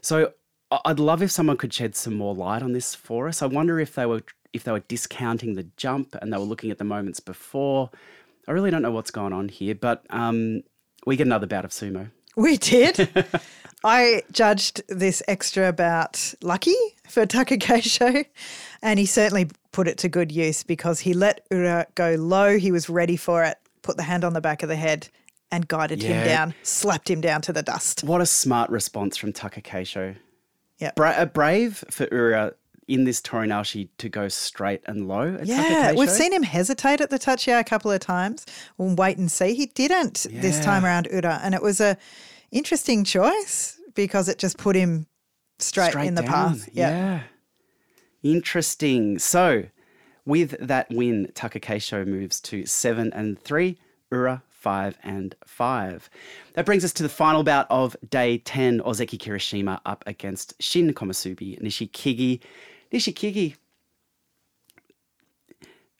So 0.03 0.35
I'd 0.71 1.01
love 1.01 1.23
if 1.23 1.31
someone 1.31 1.57
could 1.57 1.73
shed 1.73 1.97
some 1.97 2.13
more 2.13 2.35
light 2.35 2.63
on 2.63 2.75
this 2.75 2.95
for 2.95 3.27
us. 3.27 3.41
I 3.41 3.47
wonder 3.47 3.81
if 3.81 3.95
they 3.95 4.05
were 4.05 4.21
if 4.53 4.65
they 4.65 4.73
were 4.73 4.81
discounting 4.81 5.55
the 5.55 5.63
jump 5.79 6.15
and 6.21 6.31
they 6.31 6.37
were 6.37 6.45
looking 6.45 6.71
at 6.71 6.77
the 6.77 6.85
moments 6.85 7.19
before. 7.19 7.89
I 8.47 8.53
really 8.53 8.71
don't 8.71 8.83
know 8.83 8.91
what's 8.91 9.11
going 9.11 9.33
on 9.33 9.49
here, 9.49 9.75
but 9.75 10.05
um, 10.11 10.65
we 11.07 11.17
get 11.17 11.27
another 11.27 11.47
bout 11.47 11.65
of 11.65 11.71
sumo. 11.71 12.11
We 12.37 12.59
did. 12.59 13.09
I 13.85 14.23
judged 14.33 14.83
this 14.91 15.23
extra 15.29 15.73
bout 15.73 16.35
lucky 16.43 16.77
for 17.09 17.25
Takakeisho, 17.25 18.27
and 18.83 18.99
he 18.99 19.07
certainly 19.07 19.49
put 19.73 19.89
it 19.89 19.97
to 19.99 20.11
good 20.11 20.31
use 20.31 20.63
because 20.63 21.01
he 21.01 21.15
let 21.15 21.47
Ura 21.51 21.87
go 21.95 22.17
low. 22.17 22.59
He 22.59 22.71
was 22.71 22.91
ready 22.91 23.17
for 23.17 23.45
it, 23.45 23.57
put 23.87 23.97
the 23.97 24.03
hand 24.03 24.25
on 24.25 24.35
the 24.35 24.41
back 24.41 24.63
of 24.63 24.69
the 24.69 24.77
head, 24.77 25.09
and 25.51 25.69
guided 25.69 26.03
yeah. 26.03 26.09
him 26.09 26.27
down, 26.27 26.55
slapped 26.63 27.09
him 27.09 27.21
down 27.21 27.41
to 27.43 27.53
the 27.53 27.63
dust. 27.63 28.03
What 28.05 28.21
a 28.21 28.27
smart 28.27 28.69
response 28.71 29.17
from 29.17 29.33
Takakeisho. 29.33 30.17
Yeah. 30.79 30.91
Bra- 30.97 31.11
uh, 31.11 31.27
brave 31.27 31.85
for 31.91 32.09
Ura 32.13 32.53
in 32.89 33.05
this 33.05 33.21
Tori 33.21 33.49
Naoshi 33.49 33.89
to 33.99 34.09
go 34.09 34.29
straight 34.29 34.83
and 34.87 35.09
low. 35.09 35.39
yeah, 35.43 35.93
we've 35.93 36.11
seen 36.11 36.33
him 36.33 36.43
hesitate 36.43 37.01
at 37.01 37.11
the 37.11 37.19
tachiai 37.19 37.59
a 37.59 37.65
couple 37.65 37.91
of 37.91 38.01
times. 38.01 38.45
We'll 38.79 38.95
wait 38.95 39.19
and 39.19 39.31
see. 39.31 39.55
He 39.55 39.67
didn't 39.67 40.27
yeah. 40.31 40.41
this 40.41 40.63
time 40.65 40.85
around 40.85 41.09
Ura, 41.11 41.41
and 41.43 41.55
it 41.55 41.63
was 41.63 41.81
a 41.81 41.97
interesting 42.53 43.05
choice 43.05 43.81
because 43.95 44.29
it 44.29 44.39
just 44.39 44.59
put 44.59 44.77
him 44.77 45.07
straight, 45.59 45.91
straight 45.91 46.07
in 46.07 46.15
the 46.15 46.23
down. 46.23 46.31
path. 46.31 46.69
Yeah. 46.73 46.91
yeah. 46.91 47.21
Interesting. 48.23 49.19
So, 49.19 49.65
with 50.27 50.57
that 50.61 50.91
win, 50.91 51.31
Takakeisho 51.35 52.07
moves 52.07 52.41
to 52.43 52.67
seven 52.67 53.13
and 53.13 53.39
three. 53.39 53.79
Ura 54.11 54.43
five 54.67 54.99
and 55.05 55.35
five. 55.45 56.11
That 56.55 56.67
brings 56.67 56.85
us 56.85 56.93
to 56.95 57.05
the 57.05 57.09
final 57.09 57.45
bout 57.45 57.67
of 57.71 57.97
day 58.09 58.39
10 58.39 58.81
Ozeki 58.81 59.17
Kirishima 59.17 59.81
up 59.87 60.03
against 60.07 60.61
Shin 60.61 60.93
Komusubi 60.93 61.61
Nishikigi. 61.63 62.41
Nishikigi. 62.93 63.55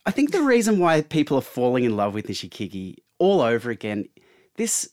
I 0.05 0.11
think 0.11 0.33
the 0.33 0.43
reason 0.43 0.81
why 0.81 1.03
people 1.03 1.39
are 1.39 1.43
falling 1.43 1.85
in 1.85 1.97
love 1.97 2.13
with 2.13 2.27
Nishikigi 2.27 2.97
all 3.19 3.41
over 3.41 3.71
again, 3.71 4.09
this 4.57 4.91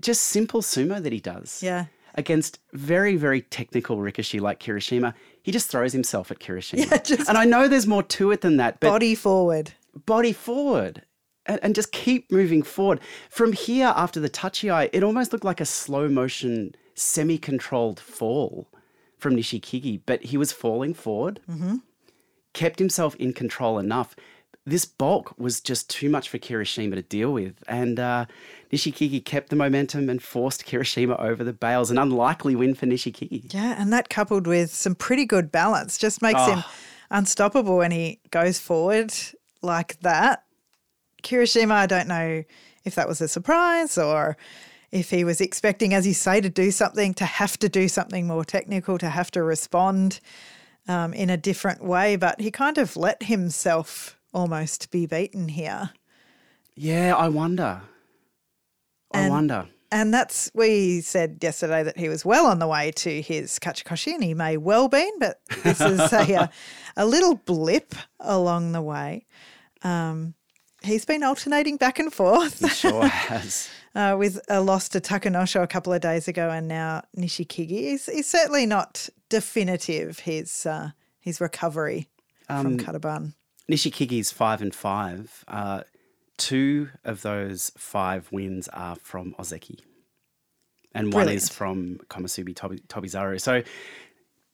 just 0.00 0.22
simple 0.22 0.60
sumo 0.60 1.00
that 1.00 1.12
he 1.12 1.20
does. 1.20 1.62
Yeah. 1.62 1.86
Against 2.16 2.58
very, 2.72 3.14
very 3.14 3.42
technical 3.42 3.98
Rikishi 3.98 4.40
like 4.40 4.58
Kirishima, 4.58 5.14
he 5.42 5.52
just 5.52 5.70
throws 5.70 5.92
himself 5.92 6.30
at 6.30 6.38
Kirishima. 6.38 6.90
Yeah, 6.90 6.98
just 6.98 7.28
and 7.28 7.38
I 7.38 7.44
know 7.44 7.68
there's 7.68 7.86
more 7.86 8.02
to 8.02 8.30
it 8.30 8.40
than 8.40 8.56
that, 8.58 8.80
but 8.80 8.90
body 8.90 9.14
forward. 9.14 9.72
Body 10.06 10.32
forward. 10.32 11.02
And, 11.46 11.58
and 11.62 11.74
just 11.74 11.90
keep 11.90 12.30
moving 12.30 12.62
forward. 12.62 13.00
From 13.30 13.52
here, 13.52 13.92
after 13.96 14.20
the 14.20 14.28
tachiai, 14.28 14.90
it 14.92 15.02
almost 15.02 15.32
looked 15.32 15.44
like 15.44 15.60
a 15.60 15.64
slow 15.64 16.08
motion, 16.08 16.74
semi 16.94 17.38
controlled 17.38 17.98
fall 17.98 18.68
from 19.18 19.36
Nishikigi, 19.36 20.02
but 20.06 20.22
he 20.22 20.36
was 20.36 20.52
falling 20.52 20.94
forward, 20.94 21.40
mm-hmm. 21.48 21.76
kept 22.52 22.78
himself 22.78 23.14
in 23.16 23.32
control 23.32 23.78
enough. 23.78 24.14
This 24.66 24.84
bulk 24.84 25.34
was 25.38 25.60
just 25.60 25.88
too 25.88 26.10
much 26.10 26.28
for 26.28 26.38
Kirishima 26.38 26.94
to 26.94 27.02
deal 27.02 27.32
with. 27.32 27.62
And 27.66 27.98
uh, 27.98 28.26
Nishikigi 28.72 29.24
kept 29.24 29.50
the 29.50 29.56
momentum 29.56 30.08
and 30.08 30.22
forced 30.22 30.64
Kirishima 30.64 31.18
over 31.20 31.42
the 31.42 31.52
bales. 31.52 31.90
An 31.90 31.98
unlikely 31.98 32.54
win 32.54 32.74
for 32.74 32.86
Nishikigi. 32.86 33.52
Yeah, 33.52 33.74
and 33.78 33.92
that 33.92 34.08
coupled 34.08 34.46
with 34.46 34.72
some 34.72 34.94
pretty 34.94 35.24
good 35.24 35.50
balance 35.50 35.98
just 35.98 36.22
makes 36.22 36.40
oh. 36.40 36.54
him 36.54 36.64
unstoppable 37.10 37.78
when 37.78 37.90
he 37.90 38.20
goes 38.30 38.60
forward 38.60 39.12
like 39.62 39.98
that. 40.00 40.44
Kirishima, 41.22 41.72
I 41.72 41.86
don't 41.86 42.08
know 42.08 42.44
if 42.84 42.94
that 42.94 43.08
was 43.08 43.20
a 43.20 43.28
surprise 43.28 43.98
or 43.98 44.36
if 44.92 45.10
he 45.10 45.24
was 45.24 45.40
expecting, 45.40 45.92
as 45.92 46.06
you 46.06 46.14
say, 46.14 46.40
to 46.40 46.48
do 46.48 46.70
something, 46.70 47.14
to 47.14 47.24
have 47.24 47.58
to 47.58 47.68
do 47.68 47.88
something 47.88 48.26
more 48.26 48.44
technical, 48.44 48.98
to 48.98 49.08
have 49.08 49.30
to 49.32 49.42
respond 49.42 50.20
um, 50.88 51.12
in 51.12 51.30
a 51.30 51.36
different 51.36 51.84
way. 51.84 52.16
But 52.16 52.40
he 52.40 52.50
kind 52.50 52.78
of 52.78 52.96
let 52.96 53.24
himself 53.24 54.16
almost 54.32 54.90
be 54.90 55.06
beaten 55.06 55.48
here. 55.48 55.90
Yeah, 56.74 57.14
I 57.16 57.28
wonder. 57.28 57.82
I 59.12 59.20
and, 59.20 59.30
wonder. 59.30 59.66
And 59.92 60.14
that's 60.14 60.50
we 60.54 61.00
said 61.00 61.38
yesterday 61.42 61.82
that 61.82 61.98
he 61.98 62.08
was 62.08 62.24
well 62.24 62.46
on 62.46 62.60
the 62.60 62.68
way 62.68 62.92
to 62.92 63.20
his 63.20 63.58
Kachikoshi, 63.58 64.14
and 64.14 64.22
he 64.22 64.34
may 64.34 64.56
well 64.56 64.88
been, 64.88 65.18
but 65.18 65.40
this 65.64 65.80
is 65.80 66.12
a, 66.12 66.50
a, 66.96 67.06
little 67.06 67.36
blip 67.36 67.94
along 68.20 68.72
the 68.72 68.82
way. 68.82 69.26
Um, 69.82 70.34
he's 70.82 71.04
been 71.04 71.24
alternating 71.24 71.76
back 71.76 71.98
and 71.98 72.12
forth. 72.12 72.60
He 72.60 72.68
sure 72.68 73.06
has. 73.06 73.68
uh, 73.94 74.14
with 74.18 74.40
a 74.48 74.60
loss 74.60 74.88
to 74.90 75.00
Takanosho 75.00 75.62
a 75.62 75.66
couple 75.66 75.92
of 75.92 76.00
days 76.00 76.28
ago, 76.28 76.50
and 76.50 76.68
now 76.68 77.02
Nishikigi. 77.16 77.68
He's, 77.68 78.06
he's 78.06 78.28
certainly 78.28 78.66
not 78.66 79.08
definitive. 79.28 80.20
His 80.20 80.66
uh, 80.66 80.90
his 81.20 81.40
recovery 81.40 82.08
um, 82.48 82.62
from 82.62 82.78
Kadoban. 82.78 83.34
Nishikigi's 83.70 84.30
five 84.30 84.62
and 84.62 84.74
five. 84.74 85.44
Uh, 85.48 85.82
two 86.40 86.88
of 87.04 87.22
those 87.22 87.70
five 87.76 88.32
wins 88.32 88.66
are 88.68 88.96
from 88.96 89.34
Ozeki, 89.38 89.80
and 90.94 91.10
Brilliant. 91.10 91.14
one 91.14 91.28
is 91.28 91.48
from 91.48 91.98
Komusubi 92.08 92.54
Tobi, 92.54 92.80
Tobizaru. 92.86 93.40
So 93.40 93.62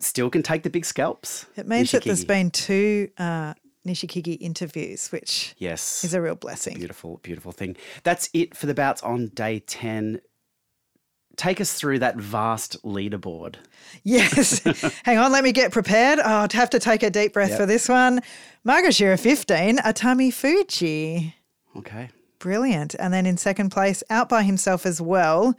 still 0.01 0.29
can 0.29 0.43
take 0.43 0.65
the 0.65 0.71
big 0.71 0.85
scalps. 0.85 1.47
It 1.57 1.67
means 1.67 1.89
Nishikigi. 1.89 1.93
that 1.93 2.05
there's 2.05 2.25
been 2.25 2.51
two 2.51 3.09
uh, 3.17 3.55
Nishikigi 3.87 4.37
interviews, 4.41 5.11
which 5.11 5.55
yes 5.59 6.05
is 6.05 6.13
a 6.13 6.21
real 6.21 6.35
blessing. 6.35 6.77
Beautiful, 6.77 7.21
beautiful 7.23 7.53
thing. 7.53 7.77
That's 8.03 8.29
it 8.35 8.57
for 8.57 8.67
the 8.67 8.75
bouts 8.75 9.03
on 9.03 9.29
day 9.29 9.61
10. 9.61 10.21
Take 11.37 11.61
us 11.61 11.75
through 11.75 11.99
that 11.99 12.17
vast 12.17 12.83
leaderboard. 12.83 13.57
Yes. 14.03 14.63
Hang 15.05 15.19
on, 15.19 15.33
let 15.33 15.45
me 15.45 15.53
get 15.53 15.71
prepared. 15.71 16.19
Oh, 16.19 16.39
I'd 16.39 16.53
have 16.53 16.71
to 16.71 16.79
take 16.79 17.03
a 17.03 17.11
deep 17.11 17.35
breath 17.35 17.51
yep. 17.51 17.59
for 17.59 17.67
this 17.67 17.89
one. 17.89 18.23
Maegashira 18.67 19.21
15, 19.21 19.79
Atami 19.79 20.33
Fuji. 20.33 21.35
Okay. 21.79 22.11
Brilliant. 22.39 22.95
And 22.99 23.13
then 23.13 23.27
in 23.27 23.37
second 23.37 23.71
place, 23.71 24.03
out 24.11 24.29
by 24.29 24.43
himself 24.43 24.87
as 24.87 25.01
well, 25.01 25.55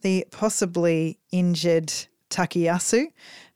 the 0.00 0.26
possibly 0.30 1.18
injured 1.30 1.92
Takayasu 2.30 3.08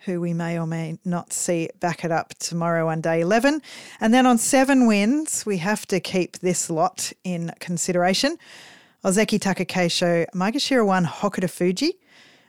who 0.06 0.20
we 0.20 0.32
may 0.32 0.58
or 0.58 0.66
may 0.66 0.98
not 1.04 1.32
see 1.32 1.68
back 1.80 2.04
it 2.04 2.12
up 2.12 2.32
tomorrow 2.38 2.88
on 2.88 3.00
day 3.00 3.20
11. 3.20 3.60
And 4.00 4.14
then 4.14 4.24
on 4.24 4.38
seven 4.38 4.86
wins, 4.86 5.44
we 5.44 5.58
have 5.58 5.84
to 5.88 6.00
keep 6.00 6.38
this 6.38 6.70
lot 6.70 7.12
in 7.24 7.52
consideration. 7.58 8.38
Ozeki 9.04 9.38
Takakeisho, 9.38 10.26
Maegashira 10.32 10.86
1, 10.86 11.04
Hokuto 11.04 11.50
Fuji, 11.50 11.98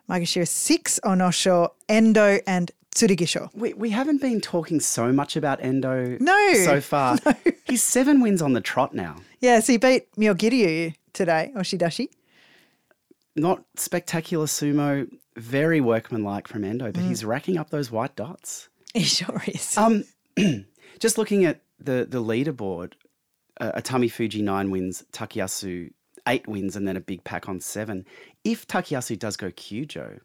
Maegashira 0.07 0.47
6, 0.47 0.99
Onosho, 1.03 1.69
Endo, 1.89 2.39
and 2.45 2.71
Tsurugisho. 2.97 3.49
We, 3.53 3.73
we 3.73 3.91
haven't 3.91 4.21
been 4.21 4.41
talking 4.41 4.79
so 4.79 5.11
much 5.11 5.35
about 5.35 5.63
Endo 5.63 6.17
no, 6.19 6.53
so 6.65 6.81
far. 6.93 7.17
No. 7.25 7.33
He's 7.65 7.83
seven 7.83 8.21
wins 8.21 8.41
on 8.41 8.53
the 8.53 8.61
trot 8.61 8.95
now. 8.95 9.17
Yes, 9.39 9.67
he 9.67 9.77
beat 9.77 10.11
Myogiryu 10.15 10.95
today, 11.13 11.51
Oshidashi. 11.55 12.07
not 13.35 13.63
spectacular 13.75 14.47
sumo, 14.47 15.07
very 15.35 15.79
workmanlike 15.79 16.47
from 16.47 16.63
Endo, 16.63 16.91
but 16.91 17.03
he's 17.03 17.23
racking 17.23 17.57
up 17.57 17.69
those 17.69 17.91
white 17.91 18.15
dots. 18.15 18.67
He 18.95 19.03
sure 19.03 19.43
is. 19.45 19.77
Um, 19.77 20.03
just 20.99 21.19
looking 21.19 21.45
at 21.45 21.61
the 21.79 22.07
the 22.09 22.23
leaderboard, 22.23 22.93
uh, 23.61 23.73
Atami 23.79 24.11
Fuji 24.11 24.41
nine 24.41 24.71
wins, 24.71 25.03
Takayasu 25.13 25.91
eight 26.27 26.47
wins, 26.47 26.75
and 26.75 26.87
then 26.87 26.97
a 26.97 27.01
big 27.01 27.23
pack 27.23 27.47
on 27.47 27.59
seven. 27.59 28.05
If 28.43 28.65
Takayasu 28.65 29.19
does 29.19 29.37
go 29.37 29.51
Kyujo, 29.51 30.19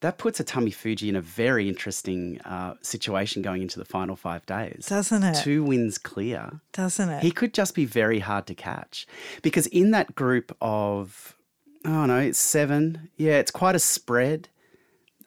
that 0.00 0.18
puts 0.18 0.40
a 0.40 0.44
Atamifuji 0.44 1.08
in 1.08 1.16
a 1.16 1.20
very 1.20 1.68
interesting 1.68 2.40
uh, 2.42 2.74
situation 2.82 3.42
going 3.42 3.62
into 3.62 3.78
the 3.78 3.84
final 3.84 4.14
five 4.14 4.44
days. 4.46 4.86
Doesn't 4.88 5.22
it? 5.22 5.42
Two 5.42 5.64
wins 5.64 5.98
clear. 5.98 6.60
Doesn't 6.72 7.08
it? 7.08 7.22
He 7.22 7.30
could 7.30 7.54
just 7.54 7.74
be 7.74 7.84
very 7.84 8.18
hard 8.18 8.46
to 8.46 8.54
catch 8.54 9.06
because 9.42 9.66
in 9.68 9.92
that 9.92 10.14
group 10.14 10.54
of, 10.60 11.36
oh 11.84 12.06
no, 12.06 12.18
it's 12.18 12.38
seven. 12.38 13.08
Yeah, 13.16 13.38
it's 13.38 13.50
quite 13.50 13.74
a 13.74 13.80
spread. 13.80 14.48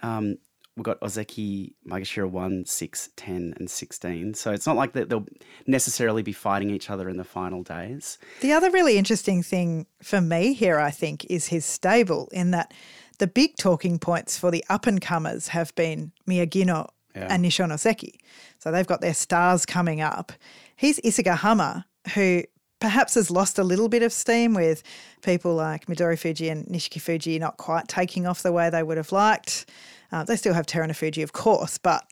Um, 0.02 0.38
we've 0.76 0.84
got 0.84 1.02
Ozeki, 1.02 1.74
Maegashira 1.88 2.30
1, 2.30 2.66
6, 2.66 3.10
10, 3.16 3.56
and 3.58 3.70
16. 3.70 4.34
So 4.36 4.52
it's 4.52 4.68
not 4.68 4.78
like 4.78 4.94
that 4.94 5.10
they'll 5.10 5.26
necessarily 5.68 6.22
be 6.22 6.32
fighting 6.32 6.70
each 6.70 6.90
other 6.90 7.10
in 7.10 7.18
the 7.18 7.24
final 7.24 7.64
days. 7.64 8.18
The 8.42 8.54
other 8.54 8.70
really 8.70 8.98
interesting 8.98 9.44
thing 9.44 9.88
for 10.02 10.22
me 10.22 10.54
here, 10.54 10.80
I 10.80 10.92
think, 10.92 11.26
is 11.26 11.48
his 11.48 11.66
stable 11.66 12.30
in 12.32 12.52
that 12.52 12.74
the 13.20 13.28
big 13.28 13.56
talking 13.58 14.00
points 14.00 14.38
for 14.38 14.52
the 14.52 14.64
up 14.70 14.88
and 14.88 15.00
comers 15.00 15.50
have 15.50 15.74
been 15.76 16.12
Miyagino 16.28 16.88
Yeah. 17.16 17.28
and 17.30 17.46
Nishonoseki. 17.46 18.16
So 18.60 18.72
they've 18.72 18.88
got 18.88 19.02
their 19.02 19.14
stars 19.14 19.66
coming 19.66 20.02
up. 20.02 20.32
He's 20.76 21.00
Isegahama, 21.02 21.86
who 22.16 22.44
perhaps 22.80 23.16
has 23.16 23.30
lost 23.30 23.60
a 23.60 23.64
little 23.64 23.90
bit 23.90 24.04
of 24.04 24.12
steam 24.14 24.54
with 24.54 24.84
people 25.22 25.54
like 25.54 25.86
Midorifuji 25.88 26.50
and 26.52 26.66
Nishikifuji 26.68 27.40
not 27.40 27.58
quite 27.58 27.88
taking 27.90 28.26
off 28.26 28.42
the 28.42 28.52
way 28.54 28.70
they 28.70 28.84
would 28.84 28.98
have 28.98 29.12
liked. 29.12 29.70
Uh, 30.12 30.24
they 30.24 30.36
still 30.38 30.54
have 30.54 30.66
Terunofuji, 30.66 31.22
of 31.22 31.34
course, 31.34 31.78
but 31.78 32.06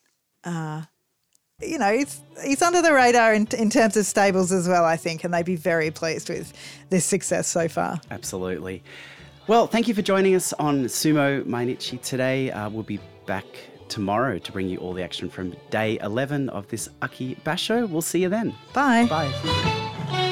uh, 0.44 0.82
you 1.62 1.78
know, 1.80 1.92
he's, 1.98 2.22
he's 2.44 2.62
under 2.62 2.82
the 2.82 2.94
radar 2.94 3.34
in, 3.34 3.48
in 3.58 3.70
terms 3.70 3.98
of 3.98 4.06
stables 4.06 4.52
as 4.52 4.68
well, 4.68 4.86
I 4.86 4.96
think, 4.98 5.24
and 5.24 5.34
they'd 5.34 5.46
be 5.46 5.56
very 5.56 5.90
pleased 5.90 6.30
with 6.30 6.54
this 6.90 7.06
success 7.06 7.48
so 7.48 7.68
far. 7.68 8.00
Absolutely. 8.12 8.84
Well, 9.48 9.66
thank 9.66 9.88
you 9.88 9.94
for 9.94 10.02
joining 10.02 10.36
us 10.36 10.52
on 10.54 10.86
Sumo 10.86 11.42
Mainichi 11.46 12.02
today. 12.02 12.52
Uh, 12.52 12.70
we'll 12.70 12.84
be 12.84 13.00
back 13.26 13.46
tomorrow 13.88 14.40
to 14.40 14.52
bring 14.52 14.68
you 14.68 14.78
all 14.80 14.92
the 14.94 15.04
action 15.04 15.30
from 15.30 15.56
day 15.70 15.98
11 16.02 16.50
of 16.50 16.68
this 16.68 16.90
Aki 17.02 17.38
Basho. 17.46 17.90
We'll 17.90 18.02
see 18.02 18.22
you 18.24 18.28
then. 18.28 18.54
Bye. 18.74 19.06
Bye. 19.06 20.24